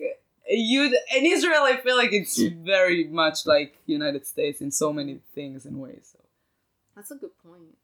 [0.49, 0.83] you
[1.15, 5.65] in Israel, I feel like it's very much like United States in so many things
[5.65, 6.09] and ways.
[6.11, 6.19] So
[6.95, 7.77] That's a good point.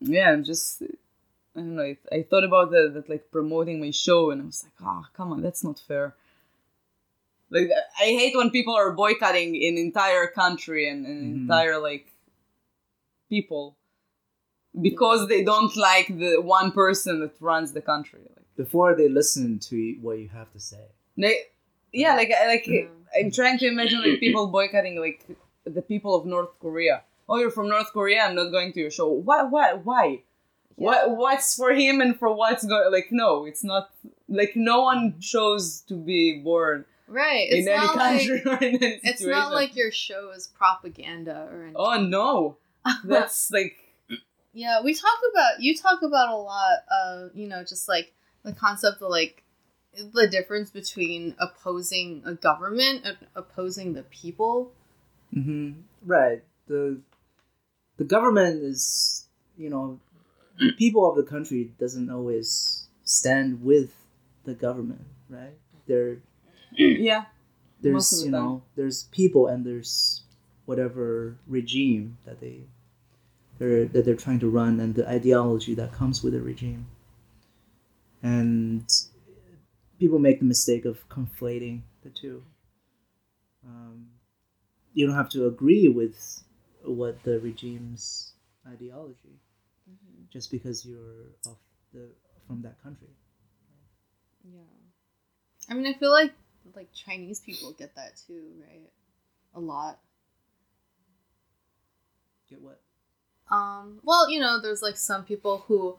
[0.00, 0.18] Yeah.
[0.24, 1.82] yeah, I'm just I don't know.
[1.82, 5.06] I, I thought about that, that like promoting my show, and I was like, oh,
[5.16, 6.14] come on, that's not fair.
[7.50, 7.68] Like
[8.00, 11.34] I hate when people are boycotting an entire country and an Mhm.
[11.42, 12.06] entire like
[13.28, 13.76] people
[14.80, 18.20] because they don't like the one person that runs the country.
[18.36, 20.84] Like, Before they listen to what you have to say.
[21.16, 21.34] they,
[21.92, 22.86] yeah, like I- like Yeah.
[23.18, 25.26] I'm trying to imagine like people boycotting like
[25.64, 27.02] the people of North Korea.
[27.28, 28.22] Oh, you're from North Korea.
[28.24, 29.08] I'm not going to your show.
[29.08, 29.42] Why?
[29.42, 29.74] Why?
[29.74, 30.22] Why?
[30.76, 31.10] What?
[31.16, 32.90] What's for him and for what's going?
[32.92, 33.90] Like no, it's not.
[34.28, 37.48] Like no one chose to be born Right.
[37.50, 39.30] It's in any country like or in any it's situation.
[39.38, 41.74] not like your show is propaganda or anything.
[41.76, 42.56] oh no,
[43.04, 43.76] that's like
[44.52, 48.12] Yeah, we talk about you talk about a lot of you know just like
[48.44, 49.42] the concept of like
[50.14, 54.72] the difference between opposing a government and opposing the people.
[55.34, 55.80] Mm-hmm.
[56.06, 56.44] Right.
[56.68, 57.00] The
[57.96, 59.26] the government is,
[59.58, 59.98] you know,
[60.58, 63.92] the people of the country doesn't always stand with
[64.44, 65.58] the government, right?
[65.86, 66.18] There,
[66.76, 67.24] yeah.
[67.82, 68.40] Most of there's the you time.
[68.42, 70.22] know, there's people and there's
[70.66, 72.60] whatever regime that they
[73.58, 76.86] they're that they're trying to run and the ideology that comes with the regime.
[78.22, 78.84] And
[79.98, 82.42] people make the mistake of conflating the two.
[83.66, 84.08] Um,
[84.92, 86.42] you don't have to agree with
[86.84, 88.32] what the regime's
[88.66, 89.40] ideology
[90.32, 91.56] just because you're of
[91.92, 92.08] the
[92.46, 93.08] from that country.
[94.44, 94.60] Yeah.
[95.68, 96.32] I mean, I feel like
[96.76, 98.90] like Chinese people get that too, right?
[99.54, 99.98] A lot.
[102.48, 102.80] Get what?
[103.50, 105.96] Um, well, you know, there's like some people who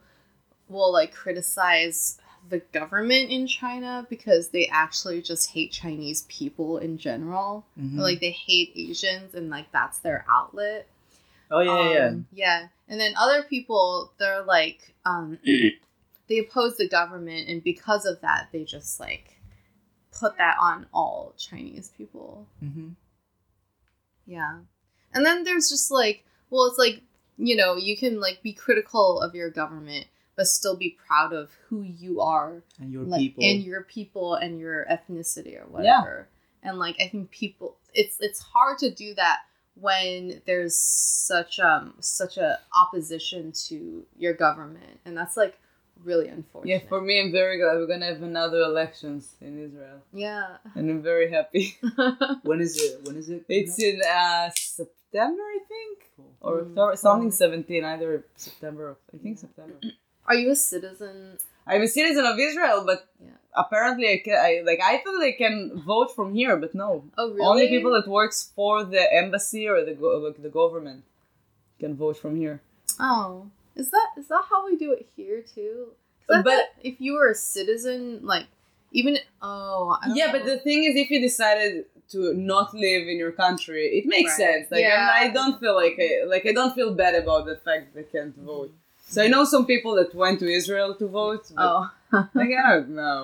[0.69, 2.17] will like criticize
[2.49, 7.65] the government in China because they actually just hate Chinese people in general.
[7.79, 7.97] Mhm.
[7.99, 10.87] Or, like they hate Asians and like that's their outlet.
[11.51, 12.07] oh yeah, yeah, yeah.
[12.07, 12.67] Um, yeah.
[12.87, 15.37] And then other people, they're like, um,
[16.27, 19.37] they oppose the government, and because of that, they just like
[20.21, 22.47] put that on all Chinese people.
[22.63, 22.89] Mm-hmm.
[24.27, 24.59] Yeah.
[25.13, 27.01] And then there's just like, well, it's like,
[27.37, 30.05] you know, you can like be critical of your government,
[30.35, 33.43] but still be proud of who you are And your like, people.
[33.43, 36.29] and your people and your ethnicity or whatever.
[36.63, 39.39] And like I think people it's it's hard to do that
[39.75, 44.99] when there's such um such a opposition to your government.
[45.03, 45.57] And that's like
[46.03, 46.71] really unfortunate.
[46.83, 50.57] Yeah, for me, I'm very glad we're gonna have another elections in Israel, Yeah.
[50.75, 51.77] and I'm very happy.
[52.43, 52.99] when is it?
[53.05, 53.43] When is it?
[53.49, 56.31] it's in uh, September, I think, Cool.
[56.41, 56.69] or Mm.
[56.71, 58.83] October, something 17, either September.
[58.91, 59.75] Or, I think September.
[60.27, 61.37] Are you a citizen?
[61.67, 63.37] I'm a citizen of Israel, but Yeah.
[63.63, 64.35] apparently I can.
[64.49, 65.57] I like I thought I can
[65.93, 66.89] vote from here, but no.
[67.17, 67.45] Oh really?
[67.51, 71.03] Only people that works for the embassy or the go- like the government
[71.81, 72.61] can vote from here.
[72.99, 73.47] Oh,
[73.81, 75.75] is that is that how we do it here too?
[76.27, 77.99] But- if you were a citizen,
[78.33, 78.45] like
[78.99, 80.33] even oh I don't Yeah, know.
[80.35, 81.71] but the thing is, if you decided
[82.13, 82.19] to
[82.53, 84.43] not live in your country, it makes Right.
[84.45, 84.65] sense.
[84.73, 85.09] Like Yeah.
[85.15, 87.99] I'm, I don't feel like I, like I don't feel bad about the fact that
[88.03, 88.71] I can't vote.
[89.13, 91.43] So I know some people that went to Israel to vote.
[91.55, 91.83] But oh
[92.39, 93.21] like I don't know,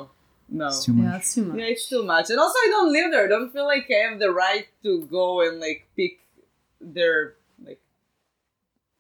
[0.62, 0.68] no.
[0.68, 1.26] It's too yeah, much.
[1.36, 1.58] too much.
[1.60, 2.28] Yeah, it's too much.
[2.32, 3.26] And also, I don't live there.
[3.28, 6.14] I don't feel like I have the right to go and like pick
[6.82, 7.36] their like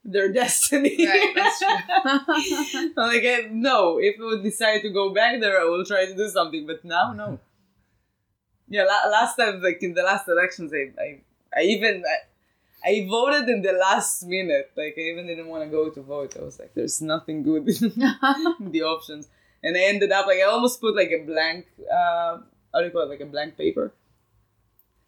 [0.07, 1.05] their destiny.
[1.05, 2.93] Right, that's true.
[2.97, 6.15] like I, no, if I would decide to go back there, I will try to
[6.15, 6.65] do something.
[6.65, 7.39] But now, no.
[8.69, 11.21] Yeah, la- last time, like in the last elections, I I,
[11.55, 14.71] I even I, I voted in the last minute.
[14.75, 16.35] Like I even didn't want to go to vote.
[16.37, 17.93] I was like, there's nothing good in
[18.75, 19.29] the options,
[19.63, 21.67] and I ended up like I almost put like a blank.
[21.79, 22.39] Uh,
[22.73, 23.09] how do you call it?
[23.09, 23.93] Like a blank paper.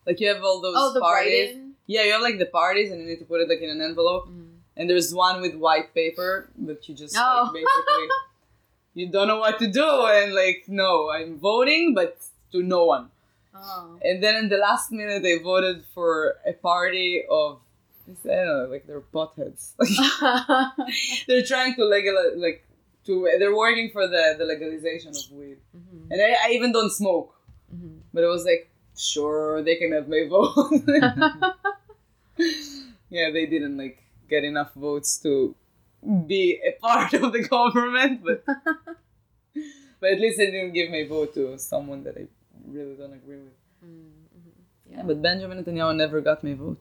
[0.05, 1.57] Like you have all those oh, the parties.
[1.85, 3.81] Yeah, you have like the parties, and you need to put it like in an
[3.81, 4.29] envelope.
[4.29, 4.48] Mm.
[4.79, 7.43] And there's one with white paper that you just Oh.
[7.43, 8.07] like, basically
[8.95, 9.83] you don't know what to do,
[10.17, 12.17] and like no, I'm voting, but
[12.53, 13.11] to no one.
[13.53, 13.99] Oh.
[14.07, 17.59] And then in the last minute, they voted for a party of
[18.25, 19.75] I don't know, like they're potheads.
[21.27, 22.65] they're trying to legalize, like
[23.05, 26.89] to they're working for the the legalization of weed, Mhm, and I, I even don't
[26.91, 27.35] smoke,
[27.75, 27.99] mhm.
[28.13, 28.63] but it was like
[28.97, 30.55] sure they can have my vote.
[33.09, 35.55] yeah, they didn't like get enough votes to
[36.27, 38.43] be a part of the government, but
[39.99, 42.27] but at least I didn't give my vote to someone that I
[42.67, 43.57] really don't agree with.
[43.83, 44.51] Mm, mhm.
[44.91, 46.79] Yeah, but Benjamin Netanyahu never got my vote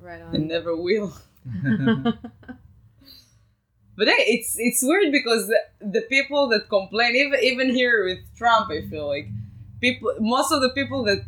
[0.00, 0.34] Right on.
[0.34, 1.12] and never will.
[3.98, 8.18] But hey, it's it's weird because the, the people that complain, even even here with
[8.36, 9.28] Trump, I feel like
[9.80, 11.24] people, most of the people that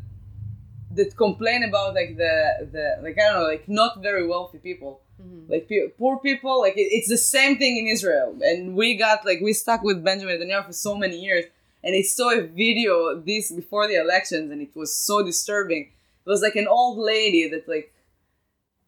[0.96, 5.00] that complain about like the the like I don't know, like not very wealthy people,
[5.22, 5.50] Mhm.
[5.50, 8.36] like pe- poor people, like it, it's the same thing in Israel.
[8.42, 11.44] And we got like we stuck with Benjamin Netanyahu for so many years,
[11.84, 15.82] and I saw a video this before the elections, and it was so disturbing.
[16.26, 17.92] It was like an old lady that like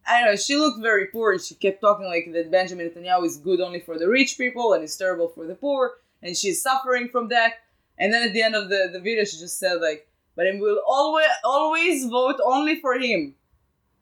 [0.06, 3.24] I don't know, she looked very poor and she kept talking like that Benjamin Netanyahu
[3.26, 5.82] is good only for the rich people and is terrible for the poor
[6.22, 7.52] and she's suffering from that.
[7.98, 10.52] And then at the end of the, the video she just said like, but I
[10.58, 13.34] will always always vote only for him.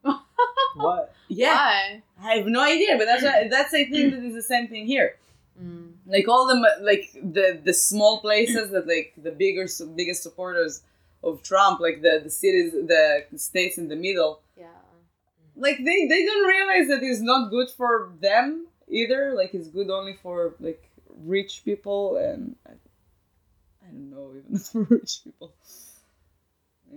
[0.77, 1.15] What?
[1.29, 1.55] Yeah.
[1.55, 2.03] Why?
[2.23, 4.87] I have no idea, but that's why- that's I think that is the same thing
[4.87, 5.17] here.
[5.61, 5.93] Mm.
[6.07, 10.83] Like all the like the the small places that like the bigger biggest supporters
[11.25, 14.67] of Trump, like the the cities, the states in the middle, Yeah.
[15.57, 18.67] like they they don't realize that it's not good for them
[19.01, 20.83] either like it's good only for like
[21.35, 22.73] rich people and i,
[23.85, 25.53] I don't know even for rich people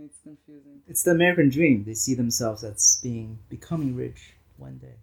[0.05, 1.83] it's confusing It's the American dream.
[1.85, 4.95] They see themselves as being becoming rich one day.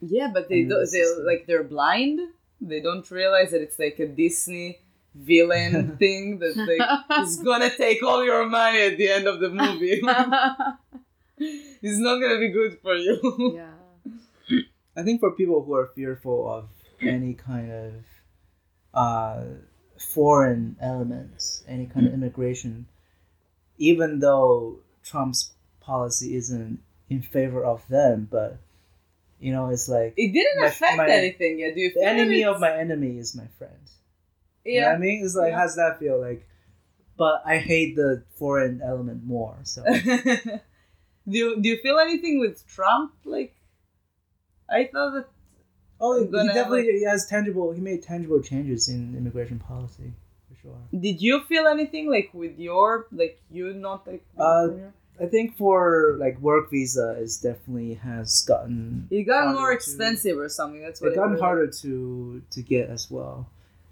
[0.00, 2.20] yeah but they do this they is- like they're blind
[2.60, 4.78] they don't realize that it's like a disney
[5.14, 6.84] villain thing that like
[7.24, 10.00] is gonna take all your money at the end of the movie
[11.38, 13.16] it's not gonna be good for you
[13.56, 13.72] yeah.
[14.98, 16.68] I think for people who are fearful of
[17.02, 17.92] any kind of
[18.94, 19.42] uh,
[19.98, 22.86] foreign elements, any kind of immigration,
[23.78, 28.58] even though Trump's policy isn't in favor of them, but
[29.40, 32.42] you know, it's like it didn't My- affect my- anything yet do you the enemy
[32.42, 32.48] it?
[32.48, 33.72] of my enemy is my friend.
[34.64, 35.24] You know yeah what I mean?
[35.24, 35.58] It's like, Yeah.
[35.60, 36.18] how's that feel?
[36.20, 36.46] Like,
[37.16, 39.56] but I hate the foreign element more.
[39.62, 40.60] So do
[41.26, 43.12] you do you feel anything with Trump?
[43.24, 43.54] Like,
[44.68, 45.26] I thought that
[46.00, 47.72] oh, he definitely he has tangible.
[47.72, 50.12] He made tangible changes in immigration policy
[50.66, 51.00] sure.
[51.00, 54.68] did you feel anything like with your like you not like Uh,
[55.18, 59.76] I think for like work visa is definitely has gotten it got harder more to-
[59.78, 60.82] expensive or something.
[60.82, 61.40] That's what it gotten was.
[61.40, 63.48] harder to to get as well.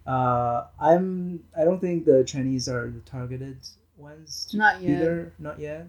[0.06, 3.56] Uh, I'm I don't think the Chinese are the targeted
[3.96, 4.90] ones Not yet.
[5.00, 5.88] either, not yet.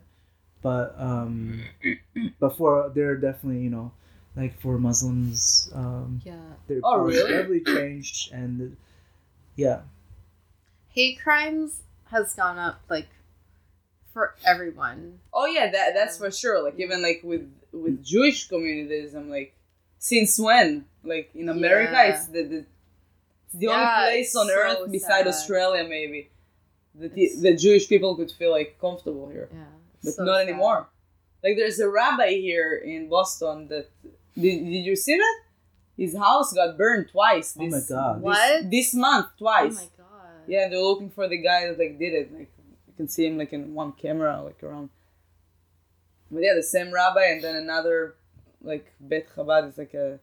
[0.64, 1.62] But um,
[2.40, 3.92] but for they're definitely you know
[4.40, 6.40] like for Muslims um, Yeah.
[6.68, 7.32] their Oh, policy really?
[7.32, 8.78] definitely changed and
[9.60, 9.82] yeah
[10.96, 11.82] Hate crimes
[12.12, 13.08] has gone up like
[14.14, 15.20] for everyone.
[15.34, 16.64] Oh yeah, that that's um, for sure.
[16.64, 19.54] Like even like with with Jewish communities, I'm like,
[20.00, 20.86] since when?
[21.04, 22.14] Like in America, Yeah.
[22.16, 22.58] it's the, the
[23.46, 25.28] it's the Yeah, only place on so earth beside sad.
[25.28, 26.30] Australia maybe
[26.96, 29.50] that the, It's- the Jewish people could feel like comfortable here.
[29.54, 29.60] Yeah.
[30.04, 30.48] but so not sad.
[30.50, 30.88] anymore.
[31.44, 33.90] Like there's a rabbi here in Boston that
[34.36, 35.40] did, did you see that?
[35.98, 37.56] His house got burned twice.
[37.60, 38.16] Oh my This, God.
[38.18, 38.72] This, What?
[38.72, 39.76] this month Oh twice.
[39.76, 39.88] my
[40.48, 42.34] yeah, they're looking for the guy that like did it.
[42.34, 42.52] Like
[42.88, 44.90] you can see him like in one camera like around.
[46.32, 48.16] But yeah, the same rabbi and then another
[48.62, 50.20] like Bet Chabad is like a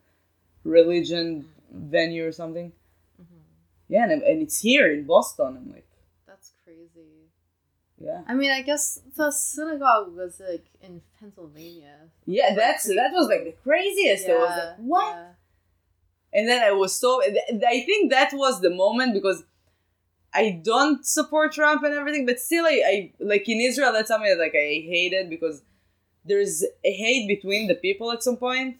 [0.65, 2.73] religion venue or something.
[3.21, 3.41] Mhm.
[3.89, 5.57] Yeah, and, and it's here in Boston.
[5.59, 5.87] I'm like,
[6.27, 7.29] That's crazy.
[7.99, 11.97] yeah, I mean, I guess the synagogue was like in Pennsylvania.
[12.27, 12.55] yeah.
[12.55, 14.27] That's that was like the craziest.
[14.27, 15.15] it was like, what?
[15.15, 15.29] yeah.
[16.35, 19.45] and then I was so I think that was the moment because
[20.35, 24.31] I don't support Trump and everything, but still I, I like in Israel that's something
[24.31, 25.62] that like I hated because
[26.25, 28.79] there's a hate between the people at some point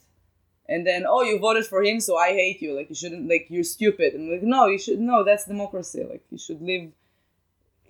[0.69, 2.75] and then oh you voted for him so I hate you.
[2.75, 4.15] Like you shouldn't like you're stupid.
[4.15, 6.05] And like no you should no that's democracy.
[6.09, 6.91] Like you should live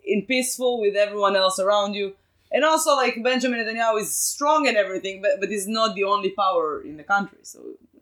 [0.05, 2.15] in peaceful with everyone else around you.
[2.51, 6.31] And also like Benjamin Netanyahu is strong and everything but but he's not the only
[6.31, 7.61] power in the country so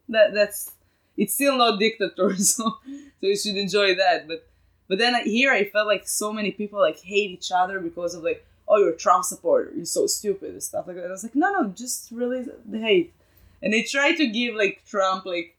[0.09, 0.73] that that's
[1.17, 4.50] it's still not dictator so so you should enjoy that but
[4.91, 8.25] but then here I felt like so many people like hate each other because of
[8.25, 10.89] like oh you're a Trump supporter you're so stupid and stuff.
[10.89, 13.15] Like that I was like no no just really the hate.
[13.63, 15.57] And they try to give like Trump like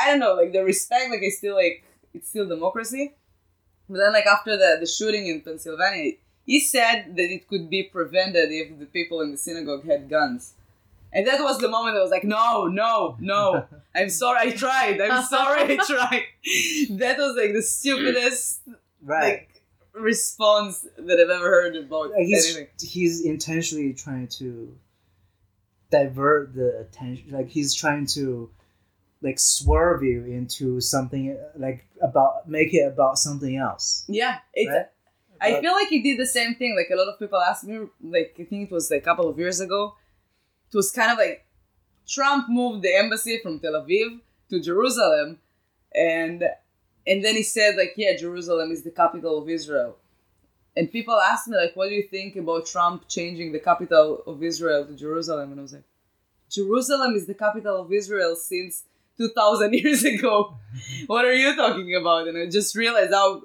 [0.00, 1.82] I don't know like the respect like it's still like
[2.14, 3.14] it's still democracy.
[3.88, 6.12] But then like after the the shooting in Pennsylvania
[6.44, 10.54] he said that it could be prevented if the people in the synagogue had guns
[11.16, 13.64] and that was the moment I was like no no no
[13.94, 16.24] I'm sorry I tried I'm sorry I tried
[16.98, 18.62] that was like the stupidest
[19.02, 19.62] right like
[19.94, 24.76] response that I've ever heard about he's anything he's intentionally trying to
[25.90, 28.50] divert the attention like he's trying to
[29.22, 34.86] like swerve you into something like about make it about something else yeah it's right?
[35.40, 36.76] I feel like he did the same thing.
[36.76, 39.28] Like a lot of people asked me, like I think it was like a couple
[39.28, 39.94] of years ago.
[40.76, 41.42] It was kind of like
[42.06, 44.20] Trump moved the embassy from Tel Aviv
[44.50, 45.38] to Jerusalem,
[45.94, 46.44] and
[47.06, 49.96] and then he said like, yeah, Jerusalem is the capital of Israel,
[50.76, 54.42] and people asked me like, "What do you think about Trump changing the capital of
[54.42, 55.88] Israel to Jerusalem?" And I was like,
[56.50, 58.84] "Jerusalem is the capital of Israel since
[59.16, 60.58] 2,000 years ago.
[61.06, 63.44] what are you talking about?" And I just realized how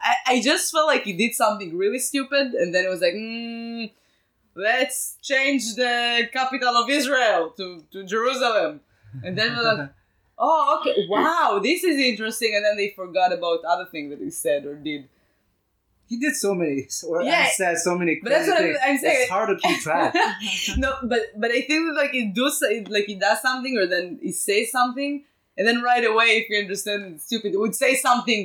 [0.00, 3.14] I, I just felt like he did something really stupid, and then it was like,
[3.14, 3.90] mm,
[4.68, 4.98] "Let's
[5.30, 8.72] change the capital of Israel to to Jerusalem,"
[9.24, 9.90] and then we're like.
[10.42, 10.94] Oh, okay.
[11.06, 12.52] Wow, this is interesting.
[12.56, 15.02] And then they forgot about other things that he said or did.
[16.08, 17.46] He did so many, or Yeah.
[17.52, 18.14] said so many.
[18.22, 19.16] But that's what I'm- saying.
[19.24, 20.14] It's hard to keep track.
[20.78, 22.56] no, but but I think that like he does
[22.88, 25.12] like he does something or then he says something
[25.58, 28.42] and then right away if you understand it's stupid, it would say something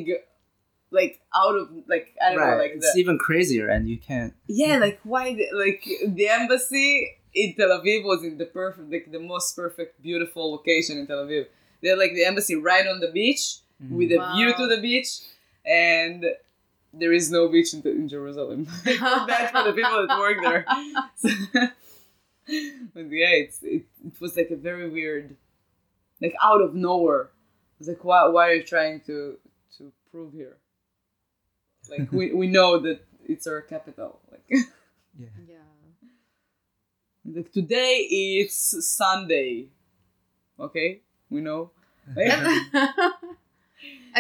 [0.95, 2.57] like out of like I don't know right.
[2.57, 4.33] like it's the, even crazier, and you can't.
[4.47, 9.11] yeah like why the, like the embassy in Tel Aviv was in the perfect like
[9.11, 11.45] the most perfect beautiful location in Tel Aviv.
[11.81, 13.95] They had like the embassy right on the beach mm-hmm.
[13.95, 15.19] with a view to the beach
[15.65, 16.25] and
[16.93, 18.67] there is no beach in, in Jerusalem.
[18.85, 20.65] That's for the people that work there.
[22.93, 25.35] but yeah, it's it, it was like a very weird,
[26.21, 27.25] like out of nowhere.
[27.25, 29.37] I was like, why why are you trying to
[29.77, 30.57] to prove here?
[31.89, 34.19] Like we, we know that it's our capital.
[34.31, 34.43] Like
[35.17, 35.27] Yeah.
[35.47, 35.55] Yeah.
[37.35, 39.67] like today it's Sunday.
[40.59, 41.71] Okay, we know.
[42.17, 43.11] I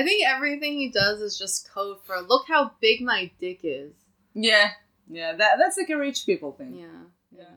[0.03, 3.93] think everything he does is just code for look how big my dick is.
[4.33, 4.71] yeah,
[5.09, 5.33] yeah.
[5.33, 6.77] That that's like a rich people thing.
[6.79, 7.37] Yeah.
[7.37, 7.49] Yeah.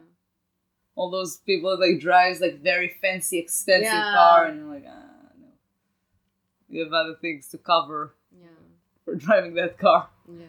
[0.95, 4.13] All those people that, like drives like very fancy, expensive Yeah.
[4.15, 5.47] car, and you're like, ah, no.
[6.69, 8.18] You have other things to cover Yeah.
[9.09, 10.09] For driving that car.
[10.29, 10.47] Yeah.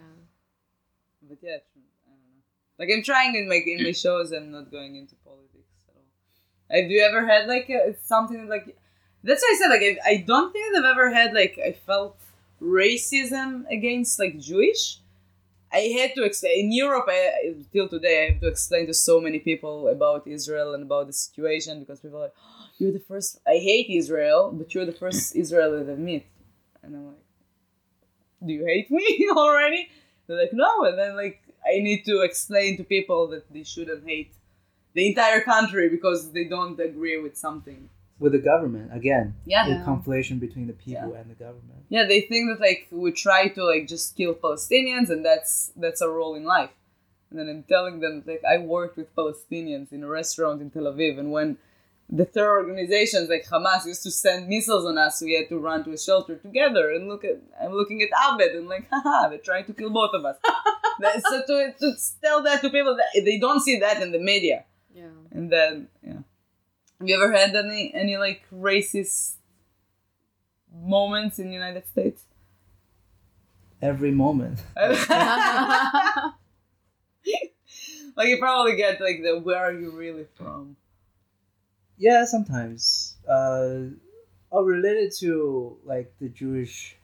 [1.27, 2.43] But yeah, I don't know.
[2.77, 6.81] Like I'm trying in my in my shows, I'm not going into politics at all.
[6.81, 8.75] Have you ever had like a, something like?
[9.23, 12.17] That's why I said like I, I don't think I've ever had like I felt
[12.61, 14.99] racism against like Jewish.
[15.71, 17.05] I had to explain in Europe.
[17.07, 21.05] I, till today, I have to explain to so many people about Israel and about
[21.05, 23.39] the situation because people are like, "Oh, "You're the first.
[23.45, 26.25] I hate Israel, but you're the first Israel that I meet,"
[26.81, 27.28] and I'm like,
[28.45, 29.89] "Do you hate me already?"
[30.27, 34.07] They're like, no, and then like I need to explain to people that they shouldn't
[34.07, 34.33] hate
[34.93, 37.89] the entire country because they don't agree with something.
[38.19, 39.35] With the government again.
[39.45, 39.65] Yeah.
[39.65, 39.85] The Yeah.
[39.85, 41.81] conflation between the people and the government.
[41.89, 46.01] Yeah, they think that like we try to like just kill Palestinians and that's that's
[46.01, 46.71] our role in life.
[47.29, 50.83] And then I'm telling them like I worked with Palestinians in a restaurant in Tel
[50.83, 51.57] Aviv and when
[52.11, 55.83] the terror organizations like Hamas used to send missiles on us, we had to run
[55.83, 59.37] to a shelter together and look at I'm looking at Abed and like haha, they're
[59.37, 60.37] trying to kill both of us.
[61.01, 64.65] So to, to tell that to people that they don't see that in the media.
[64.93, 65.05] Yeah.
[65.31, 66.17] And then, yeah.
[66.99, 69.35] Have you ever had any any like racist
[70.73, 72.23] moments in the United States?
[73.81, 74.61] Every moment.
[74.75, 74.97] like
[78.27, 80.75] you probably get like the where are you really from?
[81.99, 83.17] Yeah, sometimes.
[83.27, 83.91] Uh,
[84.51, 86.95] oh, related to like the Jewish.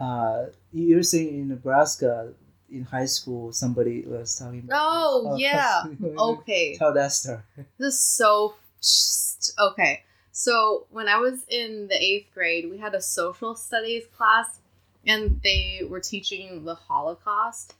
[0.00, 2.32] Uh, you're saying in Nebraska,
[2.70, 4.72] in high school, somebody was talking about.
[4.82, 5.84] Oh, yeah.
[6.18, 6.74] Okay.
[6.76, 7.40] Tell that story.
[7.78, 10.02] This is so just okay.
[10.32, 14.58] So when I was in the eighth grade, we had a social studies class,
[15.06, 17.74] and they were teaching the Holocaust.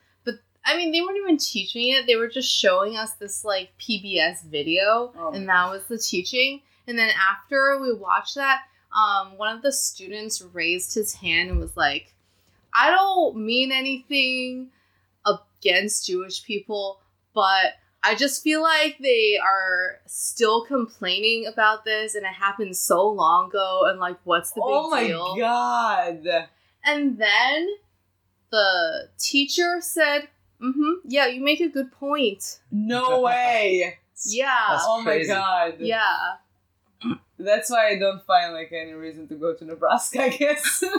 [0.64, 4.44] I mean, they weren't even teaching it; they were just showing us this like PBS
[4.44, 5.32] video, Oh.
[5.32, 6.62] and that was the teaching.
[6.86, 8.62] And then after we watched that,
[8.96, 12.14] um, one of the students raised his hand and was like,
[12.74, 14.70] "I don't mean anything
[15.26, 17.00] against Jewish people,
[17.34, 23.08] but." I just feel like they are still complaining about this, and it happened so
[23.08, 23.82] long ago.
[23.86, 25.36] And like, what's the big oh my deal?
[25.36, 26.48] god!
[26.84, 27.68] And then
[28.50, 30.26] the teacher said,
[30.62, 30.92] "Mm-hmm.
[31.04, 32.60] Yeah, you make a good point.
[32.70, 33.98] No way!
[34.24, 35.28] Yeah, That's oh crazy.
[35.30, 35.74] my god!
[35.80, 36.36] yeah."
[37.38, 40.22] That's why I don't find like any reason to go to Nebraska.
[40.22, 40.84] I guess.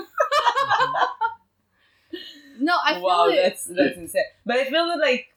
[2.60, 3.36] No, I feel wow, it.
[3.38, 4.24] that's that's insane.
[4.46, 5.34] But I feel that like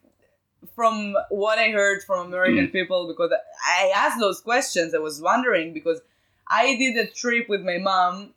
[0.74, 3.32] from what I heard from American people, because
[3.66, 6.00] I asked those questions, I was wondering because
[6.48, 8.34] I did a trip with my mom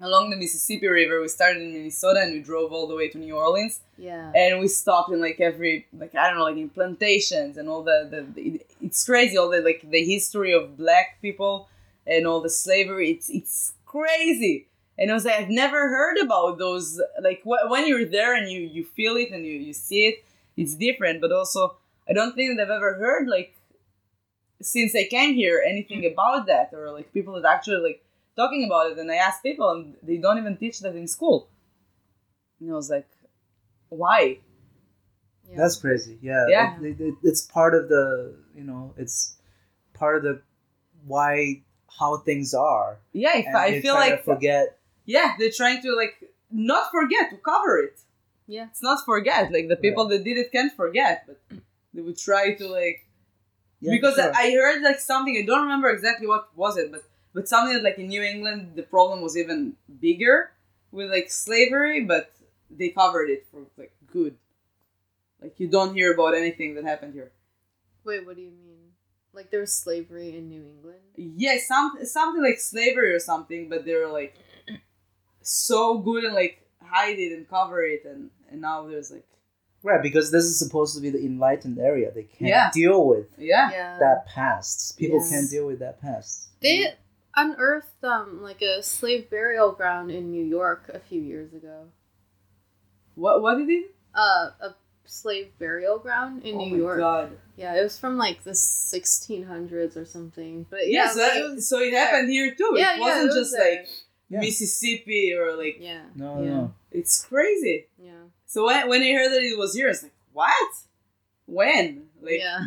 [0.00, 1.20] along the Mississippi River.
[1.20, 4.32] We started in Minnesota and we drove all the way to New Orleans, yeah.
[4.34, 7.82] and we stopped in like every like I don't know like in plantations and all
[7.82, 11.68] the the, the it's crazy all the like the history of black people
[12.06, 13.10] and all the slavery.
[13.10, 14.66] It's it's crazy.
[15.00, 17.00] And I was like, I've never heard about those.
[17.22, 20.24] Like wh- when you're there and you you feel it and you you see it,
[20.56, 21.20] it's different.
[21.20, 21.76] But also,
[22.08, 23.54] I don't think that I've ever heard like
[24.60, 26.12] since I came here anything mm.
[26.12, 28.04] about that or like people that actually like
[28.40, 28.98] talking about it.
[28.98, 31.48] And I asked people, and they don't even teach that in school.
[32.60, 33.08] And I was like,
[34.02, 34.38] why?
[35.48, 35.56] Yeah.
[35.58, 36.18] That's crazy.
[36.30, 36.46] Yeah.
[36.48, 36.80] Yeah.
[36.90, 38.04] It- it- it's part of the,
[38.58, 39.18] you know, it's
[40.00, 40.34] part of the
[41.06, 41.62] why
[41.98, 42.98] how things are.
[43.12, 44.78] Yeah, if I feel like forget.
[45.16, 46.14] yeah, they're trying to like
[46.50, 47.96] not forget to cover it.
[48.56, 48.66] yeah.
[48.72, 49.50] It's not forget.
[49.56, 51.38] Like the people that did it can't forget, but
[51.94, 52.98] they would try to like
[53.80, 54.32] Yeah, because sure.
[54.44, 57.02] I heard like something I don't remember exactly what was it, but
[57.38, 60.50] but something that like in New England the problem was even bigger
[60.90, 62.32] with like slavery, but
[62.70, 64.34] they covered it for like good.
[65.40, 67.30] Like you don't hear about anything that happened here.
[68.04, 68.82] Wait, what do you mean?
[69.32, 70.98] Like there was slavery in New England?
[71.16, 74.34] Yeah, some something like slavery or something, but they were like
[75.42, 79.26] so good and like hide it and cover it, and and now there's like
[79.82, 82.10] right because this is supposed to be the enlightened area.
[82.12, 82.70] They can't Yeah.
[82.74, 83.98] deal with yeah, Yeah.
[84.00, 84.98] that past.
[84.98, 85.30] People Yes.
[85.30, 86.48] can't deal with that past.
[86.60, 86.94] They
[87.36, 91.86] unearthed um like a slave burial ground in New York a few years ago.
[93.14, 93.86] What what did he?
[94.14, 94.74] Uh, a
[95.04, 96.98] slave burial ground in oh New my York.
[96.98, 97.36] god!
[97.56, 100.66] Yeah, it was from like the 1600s or something.
[100.70, 102.04] But Yeah, yeah, so, like, that- it so it there.
[102.06, 102.72] happened here too.
[102.76, 103.70] Yeah, it yeah, wasn't it was just there.
[103.80, 103.88] like
[104.28, 104.40] Yeah.
[104.40, 106.02] Mississippi or like Yeah.
[106.14, 106.48] No, yeah.
[106.50, 106.74] no.
[106.90, 107.86] it's crazy.
[107.98, 108.24] Yeah.
[108.46, 110.72] So when when I heard that it was here, I was like what?
[111.46, 112.08] When?
[112.20, 112.60] Like yeah.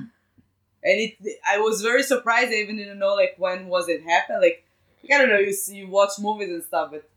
[0.84, 1.16] And it
[1.48, 2.50] I was very surprised.
[2.52, 4.40] I even didn't know like when was it happen.
[4.42, 4.66] Like
[5.12, 5.40] I don't know.
[5.40, 7.10] You see, you watch movies and stuff, but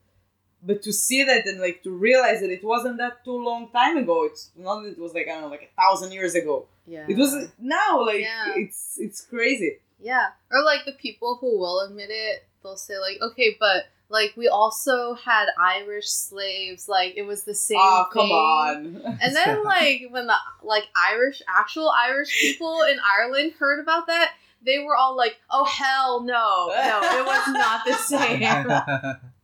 [0.63, 3.97] but to see that and like to realize that it wasn't that too long time
[3.99, 4.25] ago.
[4.25, 6.67] It's not that it was like I don't know like a thousand years ago.
[6.87, 7.07] Yeah.
[7.09, 8.53] It was now like Yeah.
[8.57, 9.79] it's it's crazy.
[10.01, 10.29] Yeah.
[10.51, 14.49] Or like the people who will admit it, they'll say like, okay, but like we
[14.49, 17.79] also had Irish slaves, like it was the same.
[17.81, 18.37] Oh come thing.
[18.37, 19.19] on.
[19.21, 24.33] And then like when the like Irish actual Irish people in Ireland heard about that,
[24.65, 28.41] they were all like, "Oh hell no, no, it was not the same."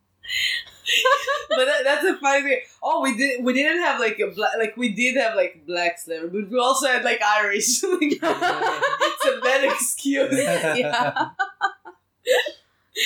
[1.50, 2.61] but that, that's a funny thing.
[2.82, 3.44] Oh, we did.
[3.44, 4.52] We didn't have like a black.
[4.58, 7.82] Like we did have like black slavery, but we also had like Irish.
[7.82, 10.32] It's a bad excuse.
[10.78, 11.30] yeah.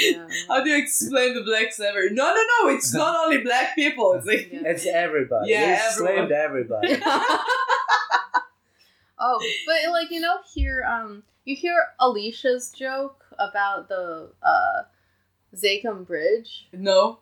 [0.03, 0.27] Yeah.
[0.49, 2.11] How do you explain the black slavery?
[2.11, 2.75] No, no, no.
[2.75, 4.13] It's not only black people.
[4.17, 4.63] It's like Yeah.
[4.67, 5.51] it's everybody.
[5.51, 6.25] Yeah, we everyone.
[6.25, 6.97] enslaved everybody.
[9.17, 14.83] Oh, but like you know, here um, you hear Alicia's joke about the uh,
[15.55, 16.67] Zakim Bridge.
[16.73, 17.19] no.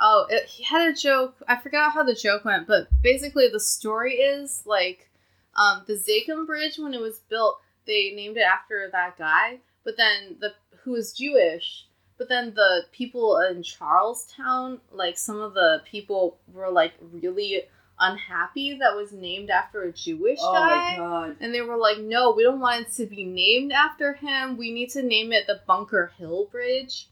[0.00, 1.36] Oh, it, he had a joke.
[1.46, 5.08] I forgot how the joke went, but basically the story is like,
[5.54, 9.60] um, the Zakim Bridge when it was built, they named it after that guy.
[9.84, 11.86] But then the who was Jewish.
[12.16, 17.62] But then the people in Charlestown, like some of the people were like really
[17.98, 20.92] unhappy that was named after a Jewish Oh guy.
[20.92, 21.36] my god.
[21.40, 24.56] And they were like, no, we don't want it to be named after him.
[24.56, 27.08] We need to name it the Bunker Hill Bridge.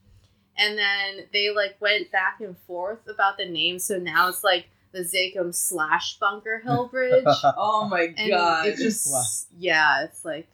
[0.57, 3.79] And then they like went back and forth about the name.
[3.79, 7.25] So now it's like the Zakim slash Bunker Hill Bridge.
[7.57, 8.67] Oh my And god.
[8.67, 9.23] it just, Wow.
[9.59, 10.47] yeah, it's like,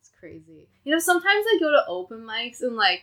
[0.00, 0.66] it's crazy.
[0.84, 3.02] You know, sometimes I go to open mics and like,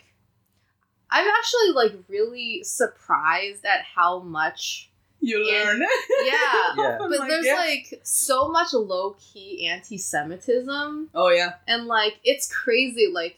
[1.12, 4.89] I'm actually like really surprised at how much,
[5.22, 5.64] you Yeah.
[5.64, 5.80] learn.
[6.24, 6.36] yeah.
[6.78, 6.97] Yeah.
[6.99, 7.55] But like, there's yeah.
[7.55, 11.53] like so much low key anti Semitism Oh yeah.
[11.68, 13.38] and like it's crazy like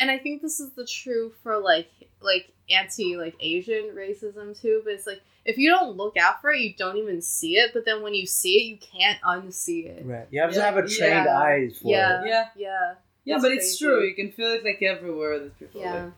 [0.00, 1.88] and i think this is the true for like
[2.20, 6.50] like anti like asian racism too but it's like if you don't look out for
[6.50, 9.86] it you don't even see it but then when you see it you can't unsee
[9.86, 10.26] it Right.
[10.30, 12.26] You have to have a trained yeah, eye for yeah it.
[12.28, 12.44] Yeah.
[12.56, 13.84] yeah Yeah, It's but it's crazy.
[13.84, 14.02] true.
[14.04, 16.12] You can feel it like everywhere that people yeah like.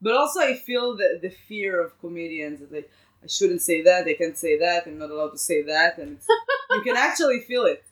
[0.00, 2.90] But also, I feel the the fear of comedians that like
[3.22, 6.18] I shouldn't say that, I can't say that, I'm not allowed to say that, and
[6.70, 7.84] you can actually feel it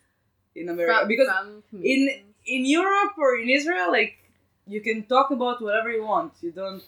[0.54, 2.22] in America from, because from comedians.
[2.46, 4.18] in Europe or in Israel, like
[4.66, 6.34] you can talk about whatever you want.
[6.42, 6.82] You don't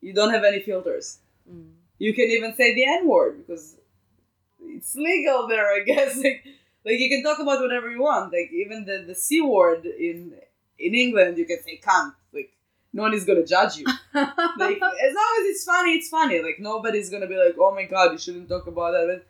[0.00, 1.18] you don't have any filters.
[1.48, 1.70] Mm.
[1.98, 3.76] You can even say the N word because
[4.60, 6.20] it's legal there, I guess.
[6.22, 6.44] Like,
[6.84, 8.32] like you can talk about whatever you want.
[8.32, 10.32] Like even the the c word in
[10.78, 12.14] in England, you can say cunt.
[12.92, 13.86] No one is gonna judge you.
[14.14, 16.42] Like as long as it's funny, it's funny.
[16.42, 19.06] Like nobody's gonna be like, oh my god, you shouldn't talk about that.
[19.06, 19.26] But,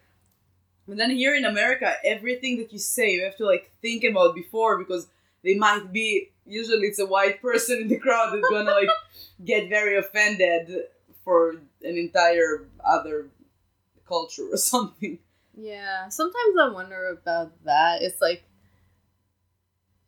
[0.88, 4.34] but then here in America, everything that you say, you have to like think about
[4.34, 5.06] before because
[5.44, 6.30] they might be.
[6.44, 8.88] Usually, it's a white person in the crowd that's gonna like
[9.44, 10.86] get very offended
[11.24, 11.50] for
[11.82, 13.28] an entire other
[14.08, 15.18] culture or something.
[15.56, 18.02] Yeah, sometimes I wonder about that.
[18.02, 18.42] It's like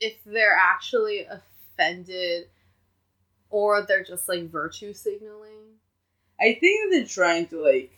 [0.00, 2.48] if they're actually offended
[3.54, 5.78] or they're just like virtue signaling.
[6.40, 7.92] I think they're trying to like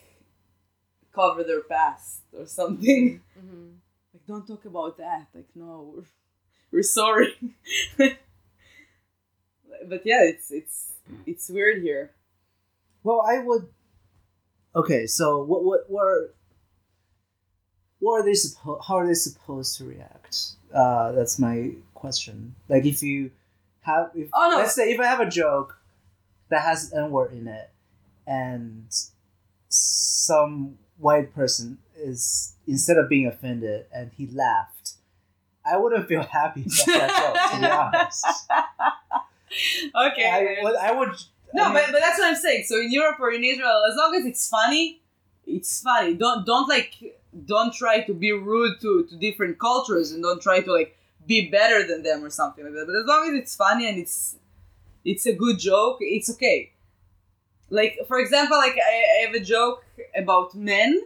[1.15, 3.23] cover their past or something.
[3.35, 3.69] hmm
[4.13, 5.29] Like, don't talk about that.
[5.35, 6.05] Like, no, we're,
[6.71, 7.35] we're sorry.
[7.99, 8.19] but
[10.05, 10.93] yeah, it's it's
[11.25, 12.11] it's weird here.
[13.03, 13.67] Well, I would.
[14.75, 16.35] Okay, so what what what are
[18.01, 18.85] what are they supposed?
[18.87, 20.39] How are they supposed to react?
[20.75, 22.55] Uh, that's my question.
[22.69, 23.31] Like if you
[23.87, 24.57] have, if, Oh, no.
[24.59, 25.79] let's say if I have a joke
[26.51, 27.71] that has an n word in it,
[28.27, 28.87] and
[29.69, 34.93] some white person is instead of being offended and he laughed,
[35.65, 37.53] I wouldn't feel happy about that joke.
[37.53, 38.27] To be honest,
[40.13, 40.29] okay.
[40.31, 40.77] I would.
[40.77, 41.11] I would
[41.55, 42.65] No, I mean- but, but that's what I'm saying.
[42.67, 45.01] So in Europe or in Israel, as long as it's funny,
[45.47, 46.15] it's funny.
[46.15, 46.95] Don't don't like
[47.45, 50.96] don't try to be rude to, to different cultures and don't try to like
[51.27, 52.87] be better than them or something like that.
[52.87, 54.37] But as long as it's funny and it's
[55.05, 56.73] it's a good joke, it's okay.
[57.71, 59.85] Like for example, like I, I have a joke
[60.17, 61.03] about men,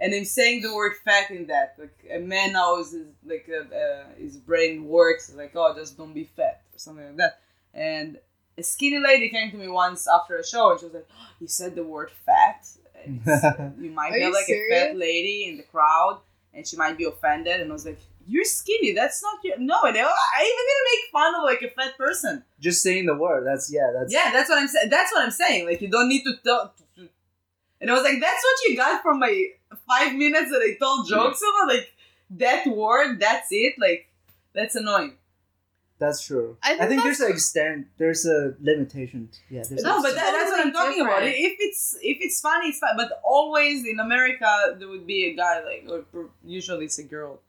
[0.00, 1.76] and I'm saying the word fat in that.
[1.78, 6.12] Like a man knows his like uh, uh, his brain works like oh just don't
[6.14, 7.40] be fat or something like that.
[7.74, 8.18] And
[8.58, 11.26] a skinny lady came to me once after a show and she was like, oh,
[11.40, 12.66] "You said the word fat.
[13.04, 16.20] It's- you might Are you like a fat lady in the crowd,
[16.52, 18.00] and she might be offended." And I was like,
[18.32, 18.92] "You're skinny.
[19.00, 21.92] That's not your no." And I I even didn't make fun of like a fat
[22.04, 22.44] person.
[22.66, 23.42] just saying the word.
[23.46, 23.88] That's yeah.
[23.96, 24.90] That's Yeah, that's what I'm saying.
[24.90, 25.66] That's what I'm saying.
[25.68, 26.74] Like you don't need to tell.
[27.80, 29.34] And I was like, "That's what you got from my
[29.88, 31.88] five minutes that I told jokes about." Like
[32.44, 33.18] that word.
[33.20, 33.74] That's it.
[33.78, 34.08] Like
[34.54, 35.14] that's annoying.
[35.98, 36.56] That's true.
[36.62, 37.86] I I think think, there's an extent.
[37.98, 39.28] There's a limitation.
[39.50, 39.64] Yeah.
[39.68, 41.22] There's No, a but that, that's what I'm totally talking about.
[41.24, 42.96] If it's if it's funny, it's fine.
[42.96, 47.40] But always in America, there would be a guy like, or usually it's a girl,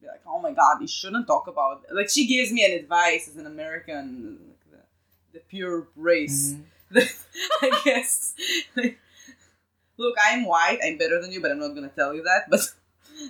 [0.00, 3.28] be like, "Oh my God, you shouldn't talk about." Like she gives me an advice
[3.28, 6.54] as an American, like the, the pure race.
[6.54, 6.64] Mhm.
[7.62, 8.34] I guess.
[9.96, 10.78] Look, I'm white.
[10.82, 12.48] I'm better than you, but I'm not gonna tell you that.
[12.48, 12.60] But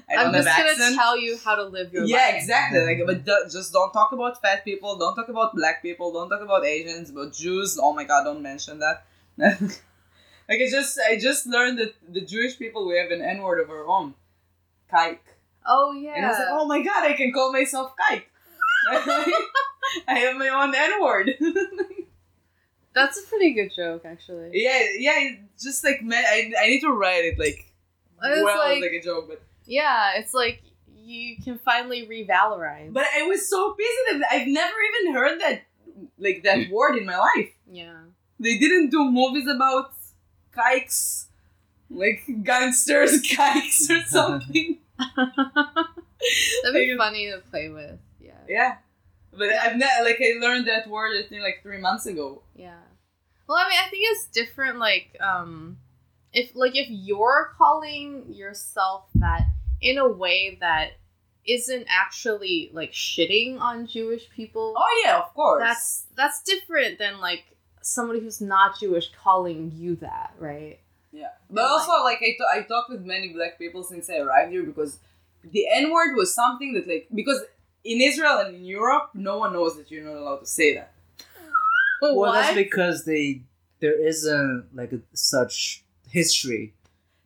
[0.08, 0.94] I don't I'm just gonna accent.
[0.96, 2.26] tell you how to live your yeah, life.
[2.30, 2.80] Yeah, exactly.
[2.86, 4.96] Like, but do- just don't talk about fat people.
[4.96, 6.12] Don't talk about black people.
[6.12, 7.10] Don't talk about Asians.
[7.10, 7.78] About Jews.
[7.80, 8.24] Oh my God!
[8.24, 9.04] Don't mention that.
[9.38, 13.60] like I just, I just learned that the Jewish people we have an N word
[13.60, 14.14] of our own,
[14.92, 15.18] kike.
[15.66, 16.14] Oh yeah.
[16.16, 17.04] And I was like, oh my God!
[17.04, 18.24] I can call myself kike.
[20.08, 21.30] I have my own N word.
[22.94, 24.50] That's a pretty good joke, actually.
[24.54, 25.30] yeah, yeah.
[25.62, 27.72] Just like man, I, I need to write it like
[28.22, 30.62] It's well like- like a joke, but Yeah, it's like
[30.96, 32.92] you can finally revalorize.
[32.92, 35.62] but I was so pissed that I've never even heard that
[36.18, 37.50] like that word in my life.
[37.70, 37.94] yeah.
[38.42, 39.92] They didn't do movies about
[40.54, 41.28] kikes,
[41.90, 44.78] like gangsters kikes or something.
[46.62, 47.98] That'd be funny to play with.
[48.20, 48.32] Yeah.
[48.48, 48.76] yeah,
[49.32, 52.42] but I've not like I learned that word I think like three months ago.
[52.54, 52.78] Yeah.
[53.48, 54.78] Well, I mean, I think it's different.
[54.78, 55.78] Like, um,
[56.32, 59.42] if like if you're calling yourself that
[59.80, 60.90] in a way that
[61.46, 65.62] isn't actually like shitting on Jewish people, Oh yeah, of course.
[65.62, 67.44] that's that's different than like
[67.82, 70.78] somebody who's not Jewish calling you that, right?
[71.12, 74.18] Yeah, but And, also like I, ta- I talked with many black people since I
[74.18, 74.98] arrived here because
[75.42, 77.42] the N word was something that like because
[77.84, 80.92] in Israel and in Europe no one knows that you're not allowed to say that.
[82.02, 83.42] Well, that's because they
[83.80, 86.72] there isn't like a, such history.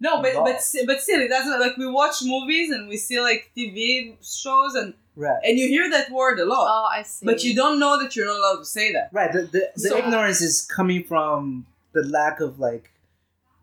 [0.00, 3.50] No, but but but still, it doesn't like we watch movies and we see like
[3.56, 5.38] TV shows and Right.
[5.44, 7.24] and you hear that word a lot, oh, I see.
[7.24, 9.10] but you don't know that you're not allowed to say that.
[9.12, 9.32] Right.
[9.32, 12.90] The the, the So- ignorance is coming from the lack of like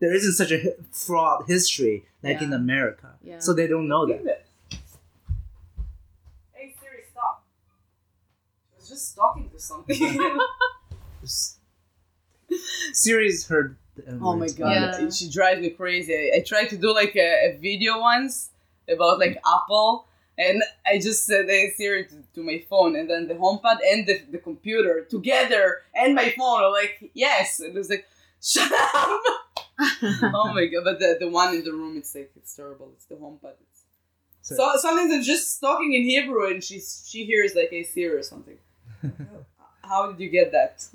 [0.02, 3.12] there isn't such a hi- fraud history like in America.
[3.24, 3.39] Yeah.
[3.39, 4.45] So they don't know that.
[6.54, 7.45] Hey Siri, stop!
[8.74, 9.95] I was just talking to something.
[11.24, 11.58] S-
[12.93, 14.72] Siri's heard the um, Oh my god,
[15.02, 15.10] Yeah.
[15.10, 16.14] she drives me crazy.
[16.14, 18.49] I, I tried to do like a, a video once
[18.89, 23.28] about like Apple, and I just said hey Siri to, to my phone, and then
[23.28, 27.78] the HomePod and the, the computer together and my phone are like yes, and it
[27.78, 28.08] was like
[28.41, 29.22] shut up.
[30.04, 32.92] oh my god, but the, the one in the room, it's like it's terrible.
[32.96, 33.54] It's the HomePod.
[33.62, 33.84] It's,
[34.42, 38.16] So- so sometimes I'm just talking in Hebrew, and she's she hears like a Siri
[38.20, 38.58] or something.
[39.84, 40.86] How did you get that?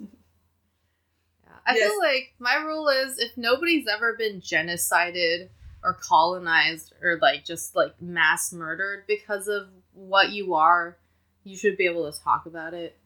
[1.66, 1.90] I Yes.
[1.90, 5.48] feel like my rule is if nobody's ever been genocided
[5.82, 10.96] or colonized or like just like mass murdered because of what you are,
[11.44, 12.96] you should be able to talk about it.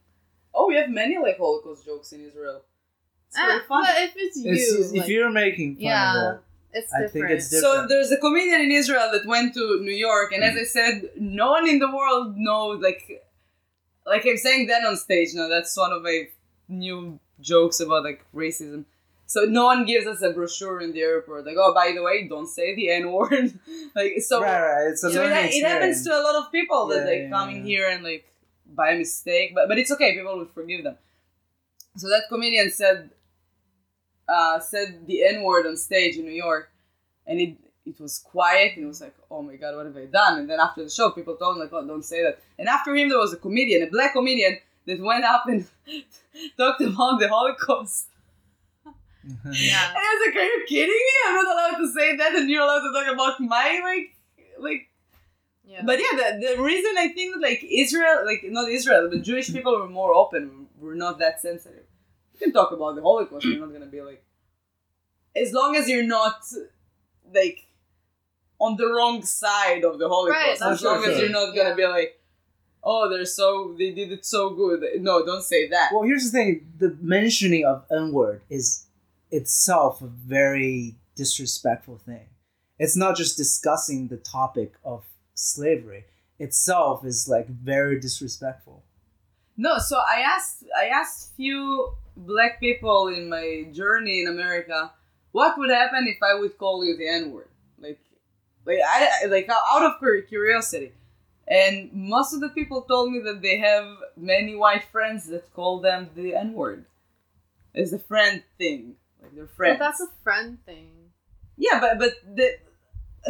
[0.55, 2.63] Oh, we have many like Holocaust jokes in Israel.
[3.31, 3.61] It's very.
[3.61, 6.41] Ah, but if it's you, It's- like, if you're making fun yeah, of that,
[6.73, 7.33] it's I think different.
[7.33, 10.61] it's So there's a comedian in Israel that went to New York, and as mm.
[10.61, 12.81] I said, no one in the world knows.
[12.81, 13.25] Like,
[14.05, 15.49] like I'm saying that on stage now.
[15.49, 16.29] That's one of my
[16.69, 18.85] new jokes about like racism.
[19.27, 22.27] So no one gives us a brochure in the airport, like, oh, by the way,
[22.27, 23.57] don't say the N word.
[23.95, 24.89] like, so right, right.
[24.91, 27.31] It's a so it, it happens to a lot of people that Yeah, they yeah,
[27.31, 27.57] come yeah.
[27.57, 28.27] in here and like
[28.67, 30.17] by mistake, but but it's okay.
[30.17, 30.97] People will forgive them.
[31.97, 33.11] So that comedian said
[34.31, 36.71] uh, said the N word on stage in New York,
[37.27, 37.57] and it
[37.87, 40.39] it was quiet and it was like, oh my god, what have I done?
[40.39, 42.41] And then after the show, people told me like, oh, don't say that.
[42.59, 45.67] And after him, there was a comedian, a black comedian, that went up and
[46.57, 48.07] talked about the Holocaust.
[49.53, 49.89] Yeah.
[49.89, 51.13] And I was like, are you kidding me?
[51.27, 54.17] I'm not allowed to say that, and you're allowed to talk about my like,
[54.59, 54.89] like.
[55.67, 55.83] Yeah.
[55.85, 59.53] But yeah, the, the reason I think that like Israel, like not Israel, but Jewish
[59.53, 60.69] people were more open.
[60.81, 61.85] We're not that sensitive.
[62.41, 63.45] You can talk about the Holocaust.
[63.45, 64.25] You're not gonna be like,
[65.37, 66.43] as long as you're not
[67.35, 67.67] like
[68.59, 70.61] on the wrong side of the Holocaust.
[70.61, 71.13] that's as long sure.
[71.13, 71.75] as you're not gonna Yeah.
[71.75, 72.21] be like,
[72.83, 74.83] oh, they're so they did it so good.
[75.03, 75.91] No, don't say that.
[75.93, 78.87] Well, here's the thing: the mentioning of N word is
[79.31, 82.27] itself a very disrespectful thing.
[82.79, 86.05] It's not just discussing the topic of slavery
[86.39, 88.83] itself is like very disrespectful.
[89.57, 91.93] No, so I asked I asked few
[92.27, 94.93] black people in my journey in America,
[95.33, 97.49] what would happen if I would call you the N word?
[97.79, 97.99] Like,
[98.67, 100.93] like I like out of cur- curiosity,
[101.49, 105.81] and most of the people told me that they have many white friends that call
[105.81, 106.85] them the N word,
[107.75, 109.79] as a friend thing, like they're friends.
[109.79, 110.89] But that's a friend thing.
[111.57, 112.59] yeah, but but the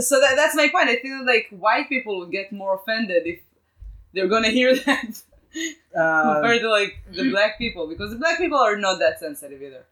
[0.00, 0.88] so that, that's my point.
[0.88, 3.40] I think that like white people would get more offended if
[4.14, 5.22] they're gonna hear that
[5.96, 9.60] Uh, compared to like the black people because the black people are not that sensitive
[9.62, 9.84] either.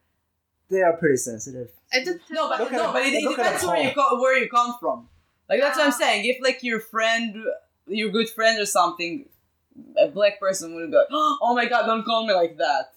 [0.71, 1.69] they are pretty sensitive.
[1.93, 2.23] It depends.
[2.31, 4.09] No, but no, the- but it, it look at the depends where you call.
[4.11, 5.09] co- where you come from.
[5.49, 6.07] Like that's what I'm Yeah.
[6.07, 6.25] saying.
[6.27, 7.45] If like your friend,
[7.89, 9.27] your good friend or something,
[9.99, 12.93] a black person would go, "Oh my god, don't call me like that."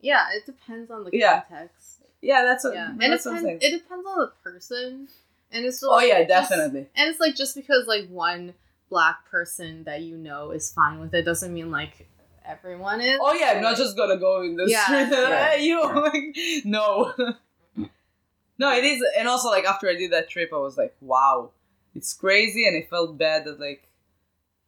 [0.00, 1.42] yeah, it depends on the Yeah.
[1.42, 2.00] context.
[2.22, 2.74] Yeah, that's what.
[2.74, 3.42] Yeah, and it that's depends.
[3.44, 3.72] what I'm saying.
[3.74, 5.08] It depends on the person,
[5.52, 6.86] and it's oh yeah, just- definitely.
[6.96, 8.54] and it's like just because like one
[8.88, 12.08] black person that you know is fine with it doesn't mean like
[12.44, 13.18] everyone is.
[13.20, 15.48] Oh yeah, I'm not just gonna go in the Yeah, street yeah.
[15.50, 17.12] hey you like no.
[18.58, 21.50] no, it is and also like after I did that trip I was like, wow.
[21.94, 23.88] It's crazy and it felt bad that like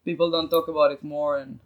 [0.05, 1.61] people don't talk about it more and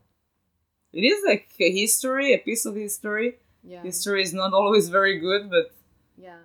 [0.93, 3.37] it is like a history, a piece of history.
[3.65, 3.83] Yeah.
[3.83, 5.73] History is not always very good, but
[6.19, 6.39] Yeah.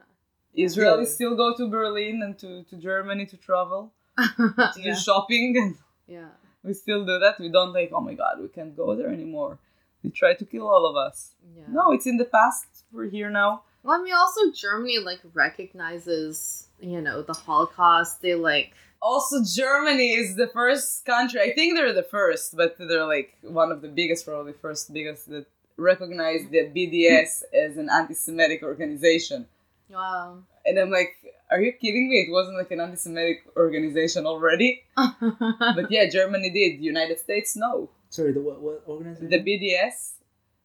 [0.56, 1.14] Israelis Yeah.
[1.18, 4.94] still go to Berlin and to, to Germany to travel, to yeah.
[4.94, 5.76] do shopping and
[6.08, 6.30] Yeah.
[6.64, 7.40] we still do that.
[7.40, 9.60] We don't like, oh my god, we can't go there anymore.
[10.04, 11.32] They try to kill all of us.
[11.56, 11.64] Yeah.
[11.70, 12.66] No, it's in the past.
[12.92, 13.64] We're here now.
[13.84, 18.22] Well, I mean, also Germany like recognizes, you know, the Holocaust.
[18.22, 21.42] They like, Also, Germany is the first country.
[21.42, 25.30] I think they're the first, but they're like one of the biggest, probably first biggest
[25.30, 25.46] that
[25.78, 29.48] recognize the BDS as an anti-Semitic organization.
[29.90, 30.40] wow.
[30.66, 31.16] And I'm like,
[31.50, 32.26] are you kidding me?
[32.28, 34.84] It wasn't like an anti-Semitic organization already.
[34.98, 36.84] But yeah, Germany did.
[36.84, 37.90] United States, no.
[38.10, 39.30] Sorry, the what, what organization?
[39.30, 40.12] The BDS,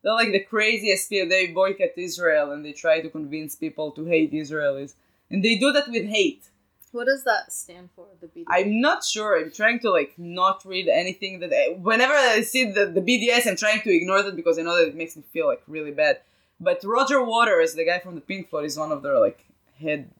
[0.03, 1.29] they're like the craziest people.
[1.29, 4.95] They boycott Israel and they try to convince people to hate Israelis.
[5.31, 6.45] And they do that with hate.
[6.93, 8.07] what does that stand for?
[8.21, 8.45] The BDS.
[8.49, 9.39] I'm not sure.
[9.39, 13.47] I'm trying to like not read anything that I, whenever I see the, the BDS,
[13.47, 15.93] I'm trying to ignore that because I know that it makes me feel like really
[15.93, 16.21] bad.
[16.61, 19.45] But Roger Waters, the guy from the Pink Floyd, is one of their like
[19.81, 20.11] head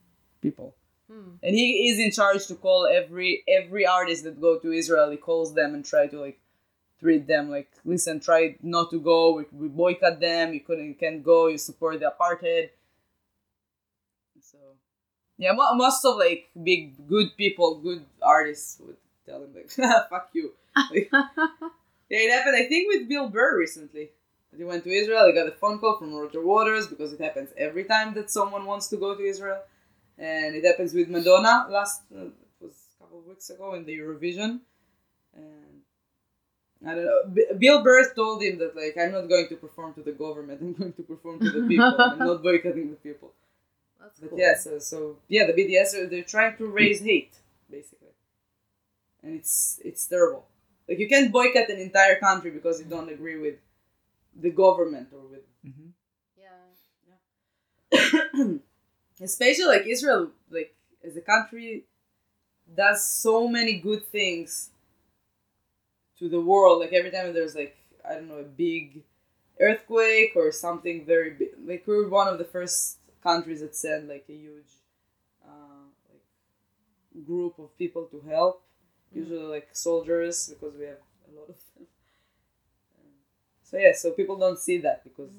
[0.47, 0.69] people,
[1.11, 1.31] Hmm.
[1.45, 5.09] and he is in charge to call every every artist that go to Israel.
[5.15, 6.39] He calls them and try to like
[7.01, 8.41] treat them like listen, try
[8.75, 9.17] not to go.
[9.37, 10.53] We, we boycott them.
[10.55, 11.39] You couldn't, you can't go.
[11.53, 12.69] You support the apartheid.
[14.41, 14.57] So
[15.37, 19.69] yeah, mo- most of like big good people, good artists would tell him like,
[20.09, 21.09] "Fuck you." Like,
[22.09, 22.55] yeah, it happened.
[22.55, 24.09] I think with Bill Burr recently.
[24.55, 25.25] He went to Israel.
[25.25, 28.65] He got a phone call from Roger Waters because it happens every time that someone
[28.65, 29.59] wants to go to Israel,
[30.17, 33.85] and it happens with Madonna last uh, it was a couple of weeks ago in
[33.85, 34.59] the Eurovision,
[35.35, 35.81] and
[36.85, 37.21] I don't know.
[37.33, 40.61] B- Bill Burr told him that like I'm not going to perform to the government.
[40.61, 41.97] I'm going to perform to the people.
[41.99, 43.31] I'm not boycotting the people.
[43.99, 44.39] That's But cool.
[44.39, 47.35] yeah, so, so yeah, the BDS they're trying to raise hate,
[47.71, 48.13] basically,
[49.23, 50.45] and it's it's terrible.
[50.87, 53.55] Like you can't boycott an entire country because you don't agree with
[54.35, 55.89] the government or with, Mm-hmm.
[57.91, 58.57] Yeah.
[59.23, 61.85] especially like Israel, like as a country,
[62.75, 64.69] does so many good things
[66.19, 66.79] to the world.
[66.79, 69.03] Like every time there's like I don't know a big
[69.59, 74.25] earthquake or something very big, like we're one of the first countries that send like
[74.29, 74.73] a huge
[75.45, 78.61] uh, like group of people to help.
[79.13, 80.97] Usually like soldiers because we have
[81.31, 81.87] a lot of them.
[83.63, 85.31] So yeah, so people don't see that because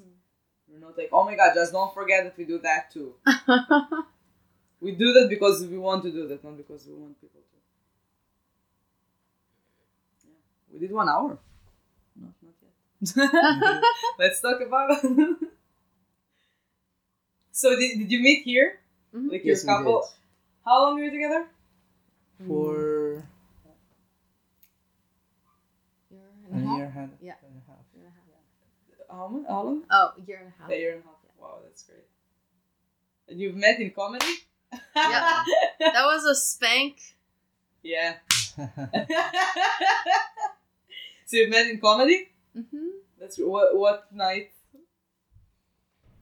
[0.75, 3.13] we're not like, oh my god, just don't forget that we do that too.
[4.81, 7.57] We do that because we want to do that, not because we want people to.
[10.27, 10.35] Yeah.
[10.73, 11.39] We did one hour.
[12.21, 13.81] No, not yet.
[14.19, 15.01] Let's talk about it.
[17.51, 18.79] so did, did you meet here?
[19.15, 19.31] Mhm.
[19.31, 20.07] Like your Yes, we couple?
[20.65, 21.47] How long are you together?
[22.45, 23.23] for
[26.11, 26.21] Year
[26.51, 26.77] a and a half?
[26.77, 27.33] year Yeah.
[27.47, 27.85] and a half.
[27.95, 29.31] Year and a half.
[29.47, 29.83] How, long?
[29.89, 30.69] Oh, year and a half.
[30.71, 31.15] A year and a half.
[31.39, 32.03] Wow, that's great.
[33.27, 34.33] And you've met in comedy?
[34.95, 35.43] Yeah.
[35.79, 36.97] That was a spank.
[37.83, 38.15] yeah.
[41.25, 42.29] so you've met in comedy?
[42.53, 42.87] hmm
[43.19, 44.51] That's what what night?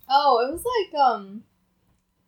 [0.10, 1.44] Oh, it was like um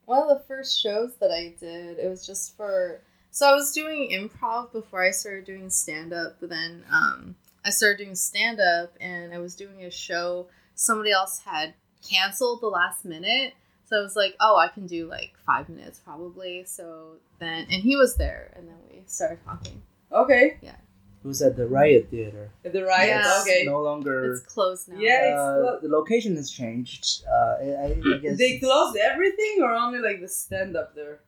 [0.05, 1.97] one of the first shows that I did.
[1.99, 3.01] It was just for
[3.31, 7.35] so I was doing improv before I started doing stand up, but then um
[7.65, 11.73] I started doing stand up and I was doing a show somebody else had
[12.07, 13.53] canceled the last minute.
[13.87, 17.81] So I was like, "Oh, I can do like 5 minutes probably." So then and
[17.81, 19.81] he was there and then we started talking.
[20.11, 20.57] Okay.
[20.61, 20.75] Yeah.
[21.23, 22.51] It was at the Riot Theater.
[22.63, 23.09] At the riot.
[23.09, 23.41] Yeah.
[23.41, 23.63] Okay.
[23.65, 24.33] No longer.
[24.33, 24.99] It's closed now.
[24.99, 27.23] Yeah, it's uh, clo- the location has changed.
[27.27, 27.85] Uh, I, I
[28.15, 31.21] I guess They closed everything or only like the stand up there?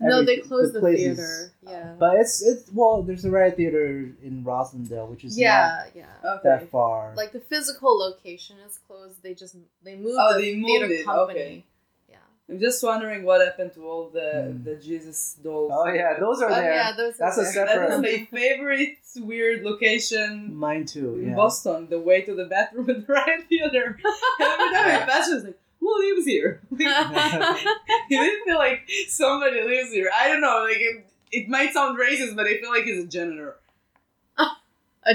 [0.00, 1.52] No, they closed the, place is- theater.
[1.62, 1.94] Yeah.
[1.98, 6.06] But it's it's well, there's a Riot Theater in Roslindale, which is Yeah, yeah.
[6.24, 6.40] Okay.
[6.48, 7.12] that far.
[7.16, 9.22] like the physical location is closed.
[9.22, 11.38] They just they moved Oh, the they moved theater it, company.
[11.40, 11.64] okay.
[12.08, 12.16] Yeah.
[12.48, 14.64] I'm just wondering what happened to all the Hmm.
[14.64, 15.70] the Jesus dolls.
[15.74, 16.72] oh yeah, those are Oh there.
[16.74, 17.52] yeah, those That's are a there.
[17.52, 21.16] separate- That is my favorite weird location Mine too.
[21.18, 21.34] in Yeah.
[21.36, 21.88] Boston.
[21.90, 23.98] The way to the bathroom at the Riot Theater.
[24.40, 29.62] Every time I pass, I was like, "Who lives here?" It didn't feel like somebody
[29.62, 30.10] lives here.
[30.14, 30.64] I don't know.
[30.68, 33.56] Like it, it might sound racist, but I feel like he's a janitor.
[34.38, 34.46] a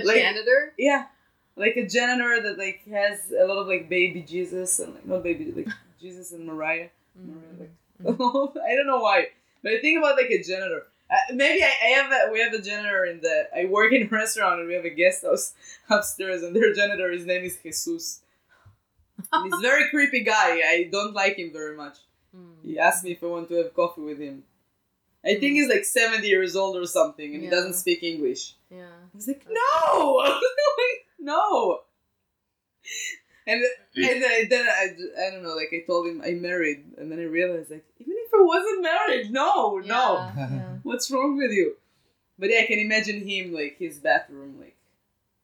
[0.04, 0.74] Like- janitor.
[0.78, 1.06] Yeah,
[1.56, 5.24] like a janitor that like has a lot of like baby Jesus and like not
[5.24, 5.68] baby like
[6.02, 6.90] Jesus and Mariah.
[7.16, 7.72] Mariah like,
[8.06, 9.28] I don't know why,
[9.64, 10.84] but I think about like a janitor.
[11.10, 14.04] Uh, maybe I, I have a, we have a janitor in the I work in
[14.04, 15.54] a restaurant and we have a guest house
[15.90, 18.22] upstairs and their janitor his name is Jesus.
[19.32, 20.60] And he's a very creepy guy.
[20.60, 21.98] I don't like him very much.
[22.36, 22.56] Mm.
[22.64, 24.44] He asked me if I want to have coffee with him.
[25.24, 28.56] I think he's like 70 years old or something and he doesn't speak English.
[28.70, 28.84] Yeah.
[28.84, 30.40] I was like, no,
[31.20, 31.80] no.
[33.48, 33.62] And
[33.96, 37.20] and I, then I, I don't know, like I told him I'm married, and then
[37.20, 40.76] I realized like even if I wasn't married, no, no, Yeah, yeah.
[40.84, 41.76] what's wrong with you?
[42.40, 44.76] But yeah, I can imagine him like his bathroom, like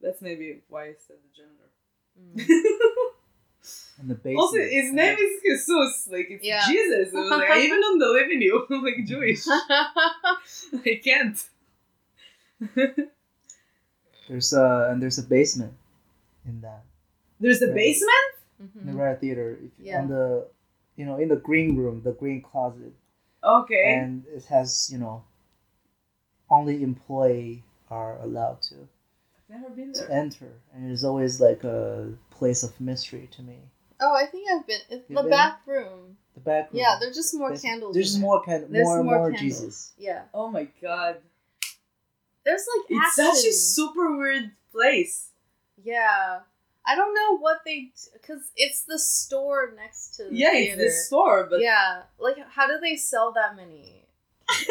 [0.01, 1.41] that's maybe why I said the
[2.21, 2.45] Mm.
[4.01, 4.03] janitor.
[4.03, 4.37] In the basement.
[4.39, 6.65] also, his name is Jesus, like it's Yeah.
[6.67, 7.13] Jesus.
[7.13, 9.43] It was like even on the believe in you, I'm like Jewish.
[9.47, 11.37] I can't.
[14.27, 15.73] There's a and there's a basement
[16.45, 16.83] in that
[17.39, 17.75] There's a Right.
[17.75, 18.33] basement.
[18.79, 18.93] in the.
[18.93, 19.57] Riot Theater.
[19.65, 20.01] If, Yeah.
[20.01, 20.47] On the
[20.95, 22.93] you know in the green room, the green closet,
[23.43, 23.95] Okay.
[23.97, 25.23] and it has you know
[26.49, 28.75] only employee are allowed to
[29.49, 30.11] Never been to there.
[30.11, 33.59] enter, and it is always like a place of mystery to me.
[34.01, 34.79] Oh, I think I've been.
[34.89, 35.29] It's the been?
[35.29, 36.17] back room.
[36.33, 36.79] The back room.
[36.81, 37.93] Yeah, there's just more There's- candles.
[37.93, 39.59] There's more can There's more more more candles.
[39.59, 39.91] Jesus.
[39.97, 40.23] Yeah.
[40.33, 41.17] Oh my god.
[42.43, 43.35] There's like It's action.
[43.35, 45.27] such a super weird place.
[45.83, 46.39] Yeah.
[46.83, 50.89] I don't know what they because it's the store next to the Yeah, it's the
[50.89, 54.07] store, but yeah, like how do they sell that many?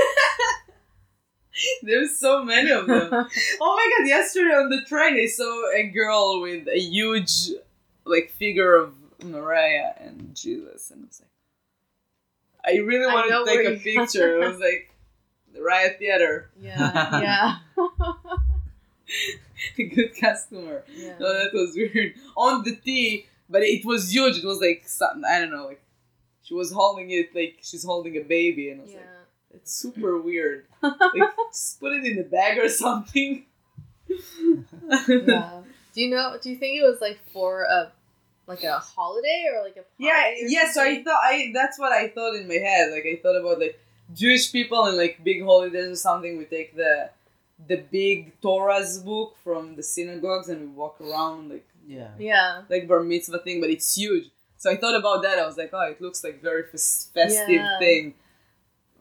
[1.82, 3.08] there's so many of them.
[3.60, 7.50] oh my god, yesterday on the train I saw a girl with a huge
[8.04, 8.94] like figure of
[9.24, 11.30] Mariah and Jesus and I was like
[12.64, 14.42] I really I wanted to take a picture.
[14.42, 14.90] it was like
[15.52, 16.50] the Riot Theater.
[16.60, 17.56] Yeah, yeah,
[19.78, 20.84] a good customer.
[20.94, 21.14] yeah.
[21.18, 22.14] No, that was weird.
[22.36, 24.38] On the T, but it was huge.
[24.38, 25.82] It was like something I don't know, like
[26.42, 28.98] she was holding it like she's holding a baby, and I was yeah.
[28.98, 29.06] like,
[29.54, 30.66] it's super weird.
[30.82, 30.94] Like,
[31.52, 33.44] just put it in a bag or something.
[35.08, 35.62] yeah.
[35.92, 36.36] Do you know?
[36.40, 37.92] Do you think it was like for a
[38.50, 40.66] like a holiday or like a party Yeah, or yeah.
[40.72, 42.90] So I thought I that's what I thought in my head.
[42.92, 43.76] Like I thought about like
[44.14, 46.36] Jewish people and like big holidays or something.
[46.38, 47.10] We take the
[47.70, 52.10] the big Torah's book from the synagogues and we walk around like Yeah.
[52.18, 52.62] Yeah.
[52.72, 54.26] like bar mitzvah thing, but it's huge.
[54.62, 55.38] So I thought about that.
[55.38, 57.78] I was like, oh, it looks like very fes- festive Yeah.
[57.78, 58.14] thing,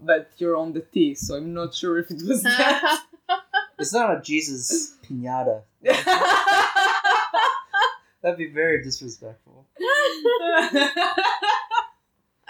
[0.09, 3.03] but you're on the T, so I'm not sure if it was that.
[3.77, 5.61] It's not a Jesus pinata.
[8.21, 9.65] That'd be very disrespectful.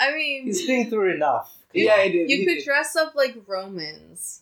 [0.02, 1.54] I mean, He's been through enough.
[1.74, 2.30] yeah, I did.
[2.30, 2.66] you could did.
[2.66, 4.42] dress up like Romans.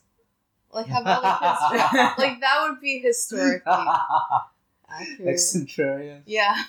[0.72, 1.78] Like have all the history.
[2.18, 3.72] like that would be historically
[4.88, 5.26] accurate.
[5.26, 6.22] like centurion.
[6.26, 6.62] yeah.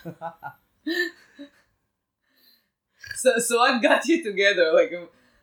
[3.15, 4.71] So, so what got you together?
[4.73, 4.91] Like,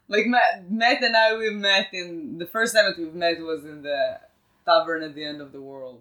[0.09, 3.65] like Matt, Matt and I, we met in the first time that we've met was
[3.65, 4.19] in the
[4.65, 6.01] tavern at the end of the world.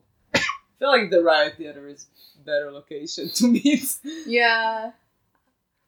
[0.76, 2.07] I feel like the Riot Theater is
[2.45, 3.97] better location to meet.
[4.28, 4.91] Yeah.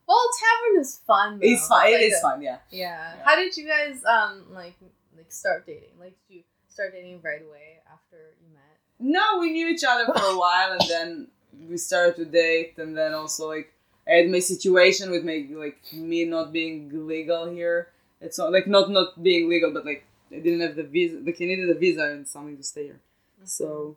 [0.07, 1.39] Well, tavern is fun.
[1.39, 1.47] Though.
[1.47, 1.87] It's fun.
[1.87, 2.41] It like is a- fun.
[2.41, 2.57] Yeah.
[2.71, 3.13] Yeah.
[3.17, 3.23] Yeah.
[3.25, 4.75] How did you guys um like
[5.15, 5.89] like start dating?
[5.99, 8.77] Like did you start dating right away after you met?
[8.99, 11.27] No, we knew each other for a while, and then
[11.69, 13.73] we started to date, and then also like
[14.07, 17.89] I had my situation with my like me not being legal here.
[18.21, 21.17] It's not like not not being legal, but like I didn't have the visa.
[21.19, 23.01] Like I needed a visa and something to stay here.
[23.43, 23.95] So,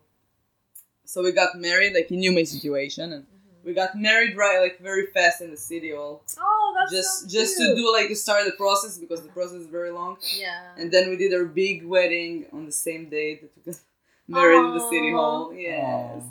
[1.11, 1.93] so we got married.
[1.93, 3.67] Like he knew my situation, and mm-hmm.
[3.67, 5.91] we got married right like very fast in the city.
[5.91, 9.27] All Oh, that's just so just to do like to start the process because the
[9.29, 10.15] process is very long.
[10.37, 10.61] Yeah.
[10.77, 13.81] And then we did our big wedding on the same day that we got
[14.29, 15.53] married in the city hall.
[15.53, 16.23] Yes.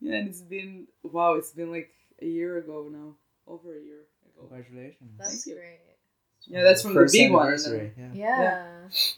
[0.00, 1.90] Yeah, and it's been wow, it's been like
[2.22, 3.16] a year ago now.
[3.48, 4.46] Over a year ago.
[4.48, 5.10] Congratulations.
[5.18, 5.62] That's Thank you.
[6.48, 6.58] Great.
[6.58, 8.12] Yeah, that's from the big one, anniversary, Yeah.
[8.14, 8.66] Yeah.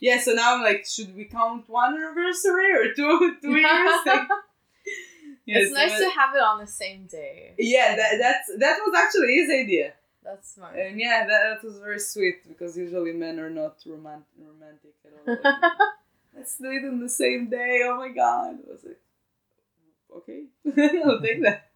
[0.01, 3.99] Yeah, so now I'm like, should we count one anniversary or two two years?
[4.05, 4.27] Like,
[5.45, 7.53] yeah, it's nice that- to have it on the same day.
[7.57, 9.93] Yeah, that that's that was actually his idea.
[10.23, 10.75] That's smart.
[10.77, 15.11] And yeah, that, that was very sweet because usually men are not roman- romantic at
[15.15, 15.37] all.
[15.43, 15.71] Like,
[16.35, 17.81] Let's do it on the same day.
[17.85, 18.57] Oh my god.
[18.67, 18.99] I was like,
[20.17, 20.43] okay,
[21.05, 21.69] I'll take that.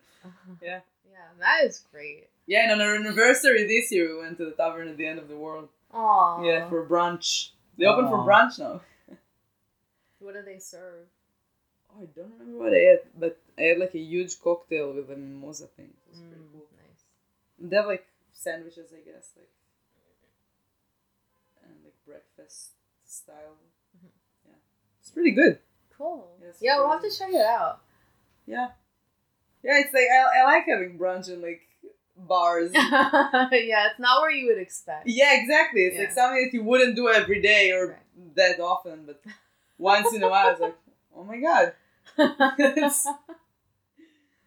[0.61, 0.81] Yeah.
[1.09, 2.27] Yeah, that is great.
[2.45, 5.19] Yeah, and on our anniversary this year, we went to the tavern at the end
[5.19, 5.69] of the world.
[5.93, 6.43] Aw.
[6.43, 7.49] Yeah, for brunch.
[7.77, 8.81] They open for brunch now.
[10.19, 11.07] What do they serve?
[11.91, 15.11] Oh, I don't remember what I had, but I had like a huge cocktail with
[15.11, 15.91] a mimosa thing.
[15.91, 16.67] It was pretty Mm, cool.
[16.79, 17.03] Nice.
[17.69, 19.49] They have like sandwiches, I guess, like
[21.65, 22.69] and like breakfast
[23.05, 23.57] style.
[23.97, 24.09] Mhm.
[24.47, 24.55] Yeah,
[25.01, 25.59] it's pretty good.
[25.97, 26.37] Cool.
[26.41, 27.81] Yes, yeah, we'll have to check it out.
[28.47, 28.69] Yeah,
[29.61, 29.79] yeah.
[29.79, 31.67] It's like I, I like having brunch and like
[32.27, 32.71] bars.
[32.75, 35.07] yeah, it's not where you would expect.
[35.07, 35.81] yeah, exactly.
[35.85, 38.35] It's like something that you wouldn't do every day or Right.
[38.35, 39.21] that often, but
[39.77, 40.77] once in a while, it's like,
[41.15, 41.73] oh my god.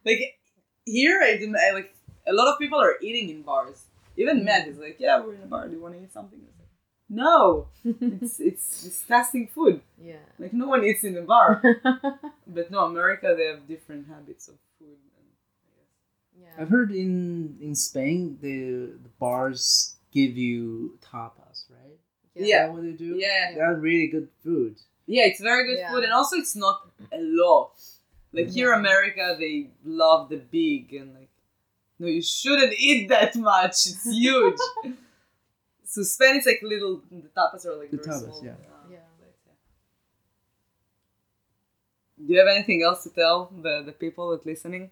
[0.05, 0.39] Like
[0.85, 1.95] here I didn't I, like
[2.27, 3.85] a lot of people are eating in bars.
[4.17, 5.67] Even Matt is like, yeah, we're in a bar.
[5.69, 6.39] Do you want to eat something?
[6.39, 6.69] Like,
[7.09, 9.81] no, it's it's disgusting food.
[10.01, 10.25] yeah.
[10.39, 11.61] Like no one eats in the bar.
[12.47, 14.55] But no, America they have different habits of
[16.41, 16.49] yeah.
[16.59, 21.99] I've heard in in Spain the the bars give you tapas, right?
[22.35, 22.67] Is Yeah.
[22.67, 23.17] that what they do?
[23.17, 24.77] yeah, That's really good food.
[25.07, 25.91] yeah, it's very good Yeah.
[25.93, 26.77] food, and also it's not
[27.13, 27.73] a lot.
[28.33, 28.79] Like here, Yeah.
[28.81, 31.31] America, they love the big and like,
[31.99, 33.87] no, you shouldn't eat that much.
[33.91, 34.59] It's huge.
[35.85, 37.03] so Spain is like little.
[37.11, 38.45] The tapas are like The very tapas, small.
[38.45, 38.57] yeah.
[38.91, 38.99] Yeah.
[39.19, 39.57] plates, yeah.
[42.27, 44.91] Do you have anything else to tell the the people that listening?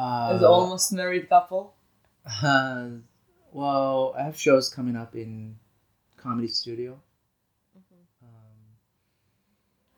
[0.00, 1.74] Uh, As almost married couple.
[2.42, 2.88] uh,
[3.52, 5.56] well, I have shows coming up in
[6.16, 6.98] Comedy Studio.
[7.76, 8.00] Mhm.
[8.22, 8.78] Um,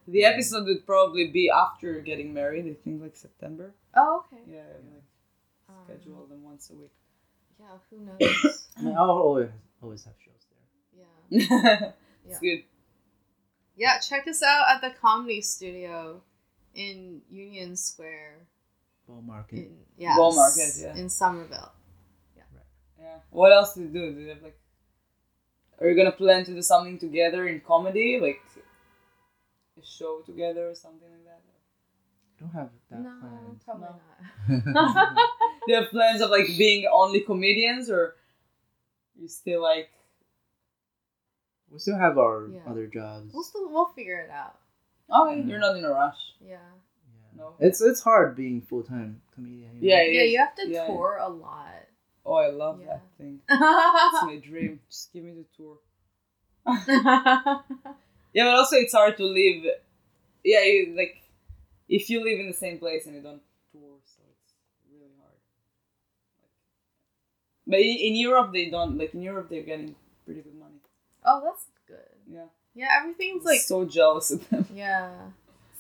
[0.09, 2.67] The episode would probably be after getting married.
[2.67, 3.75] I think like September.
[3.95, 4.43] Oh, okay.
[4.51, 5.05] Yeah, like
[5.69, 6.91] Um, schedule them once a week.
[7.61, 8.69] Yeah, who knows?
[8.77, 9.51] I mean, I'll always
[9.81, 11.05] always have shows there.
[11.31, 11.93] yeah.
[12.27, 12.65] it's good.
[13.77, 16.23] Yeah, check us out at the Comedy Studio
[16.75, 18.49] in Union Square.
[19.13, 19.59] Bow Market.
[19.59, 20.97] In, yes, Bow Market, yeah.
[20.97, 21.73] In Somerville.
[22.37, 22.43] Yeah.
[22.99, 23.17] Yeah.
[23.31, 24.13] What else do you do?
[24.13, 24.59] Do you have like?
[25.81, 28.41] Are you gonna plan to do something together in comedy, like
[29.81, 31.41] a show together or something like that?
[32.43, 33.61] don't have that no, planned.
[33.65, 34.73] probably No.
[34.73, 35.15] not.
[35.67, 38.17] Do you have plans of like being only comedians, or
[39.21, 39.91] you still like?
[41.71, 42.61] we still have our Yeah.
[42.69, 43.33] other jobs.
[43.33, 44.59] we'll still we'll figure it out.
[45.11, 45.61] Oh, you're mm.
[45.61, 46.19] not in a rush.
[46.41, 46.59] Yeah.
[47.37, 47.43] Yeah.
[47.43, 47.55] No.
[47.59, 49.71] It's it's hard being full time comedian.
[49.81, 49.97] you know?
[49.97, 50.87] Yeah, Yeah, you have to Yeah.
[50.87, 51.87] tour a lot.
[52.25, 52.87] Oh, I love Yeah.
[52.87, 53.41] that thing.
[53.49, 54.81] It's my dream.
[54.89, 55.79] Just give me the tour.
[58.35, 59.65] Yeah, but also it's hard to live.
[60.43, 61.23] Yeah, you, like
[61.89, 64.55] if you live in the same place and you don't tour, so it's
[64.91, 65.37] really hard.
[67.67, 68.97] But in, in Europe, they don't.
[68.97, 70.81] Like in Europe, they're getting pretty good money.
[71.25, 71.99] oh, that's good.
[72.27, 74.67] Yeah, Yeah, everything's like so jealous of them.
[74.75, 75.11] yeah.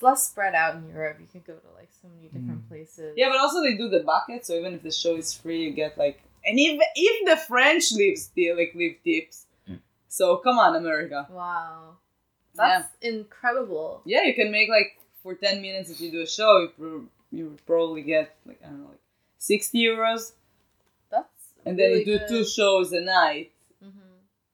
[0.02, 1.18] It's less spread out in Europe.
[1.20, 2.68] You can go to like so many different Mm.
[2.68, 3.14] places.
[3.16, 5.70] Yeah, but also they do the bucket, so even if the show is free, you
[5.70, 9.46] get like, and if if the French leaves still like leave tips.
[10.08, 11.26] So come on, America.
[11.30, 11.96] Wow.
[12.54, 14.02] That's incredible.
[14.04, 17.08] Yeah, you can make like for ten minutes if you do a show, you pro-
[17.30, 19.00] you would probably get like I don't know, like
[19.38, 20.32] sixty euros,
[21.10, 22.28] That's and then you do good.
[22.28, 23.52] two shows a night.
[23.82, 24.10] Mhm.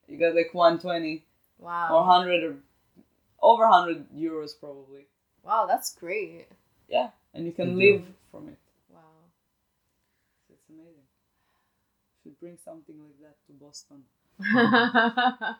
[0.08, 1.24] You got like one twenty
[1.58, 1.88] Wow.
[1.96, 2.54] or hundred or
[3.42, 5.06] over hundred euros probably.
[5.48, 6.46] Wow, that's great.
[6.90, 8.58] Yeah, and you can Good live from it.
[8.92, 9.00] Wow.
[10.46, 11.08] So it's amazing.
[12.22, 14.04] Should bring something like that to Boston.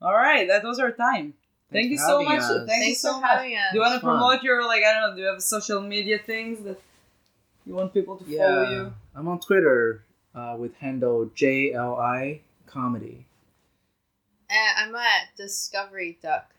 [0.00, 1.34] All right, that was our time.
[1.70, 2.40] Thank you for so much.
[2.40, 3.30] Thank you Thanks so for much.
[3.30, 3.64] having us.
[3.72, 5.14] Do you want to promote your like I don't know?
[5.16, 6.80] Do you have social media things that?
[7.66, 8.94] You want people to follow Yeah, you?
[9.14, 10.04] I'm on Twitter
[10.34, 13.26] uh, with handle JLI Comedy.
[14.50, 16.53] And I'm at Discovery Duck.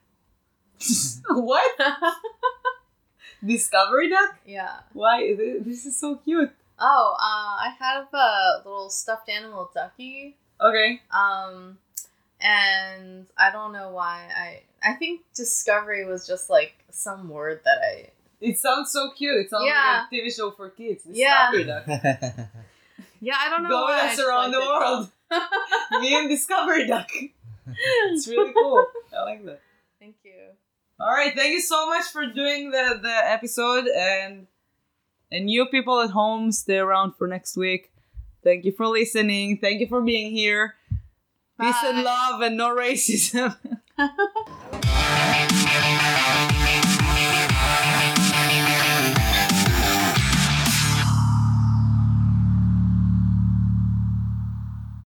[1.29, 1.79] what?
[3.45, 4.37] Discovery Duck?
[4.45, 4.79] yeah.
[4.93, 5.21] Why?
[5.21, 6.51] is it- This is so cute.
[6.79, 7.21] Oh, uh,
[7.67, 10.35] I have a little stuffed animal ducky.
[10.59, 11.01] Okay.
[11.11, 11.77] Um,
[12.41, 14.61] and I don't know why I.
[14.87, 18.09] I think Discovery was just like some word that I.
[18.41, 19.37] It sounds so cute.
[19.37, 20.03] It sounds Yeah.
[20.11, 21.03] like a TV show for kids.
[21.09, 21.51] Yeah.
[21.51, 22.49] Discovery Duck.
[23.21, 24.09] Yeah, I don't know Go why.
[24.11, 25.09] us around the world.
[26.01, 27.09] Me and Discovery Duck.
[28.11, 28.85] It's really cool.
[29.17, 29.61] I like that.
[30.99, 34.47] All right, thank you so much for doing the the episode and
[35.31, 37.91] and you people at home stay around for next week.
[38.43, 39.57] Thank you for listening.
[39.57, 40.75] Thank you for being here.
[41.59, 43.57] Peace and love and no racism.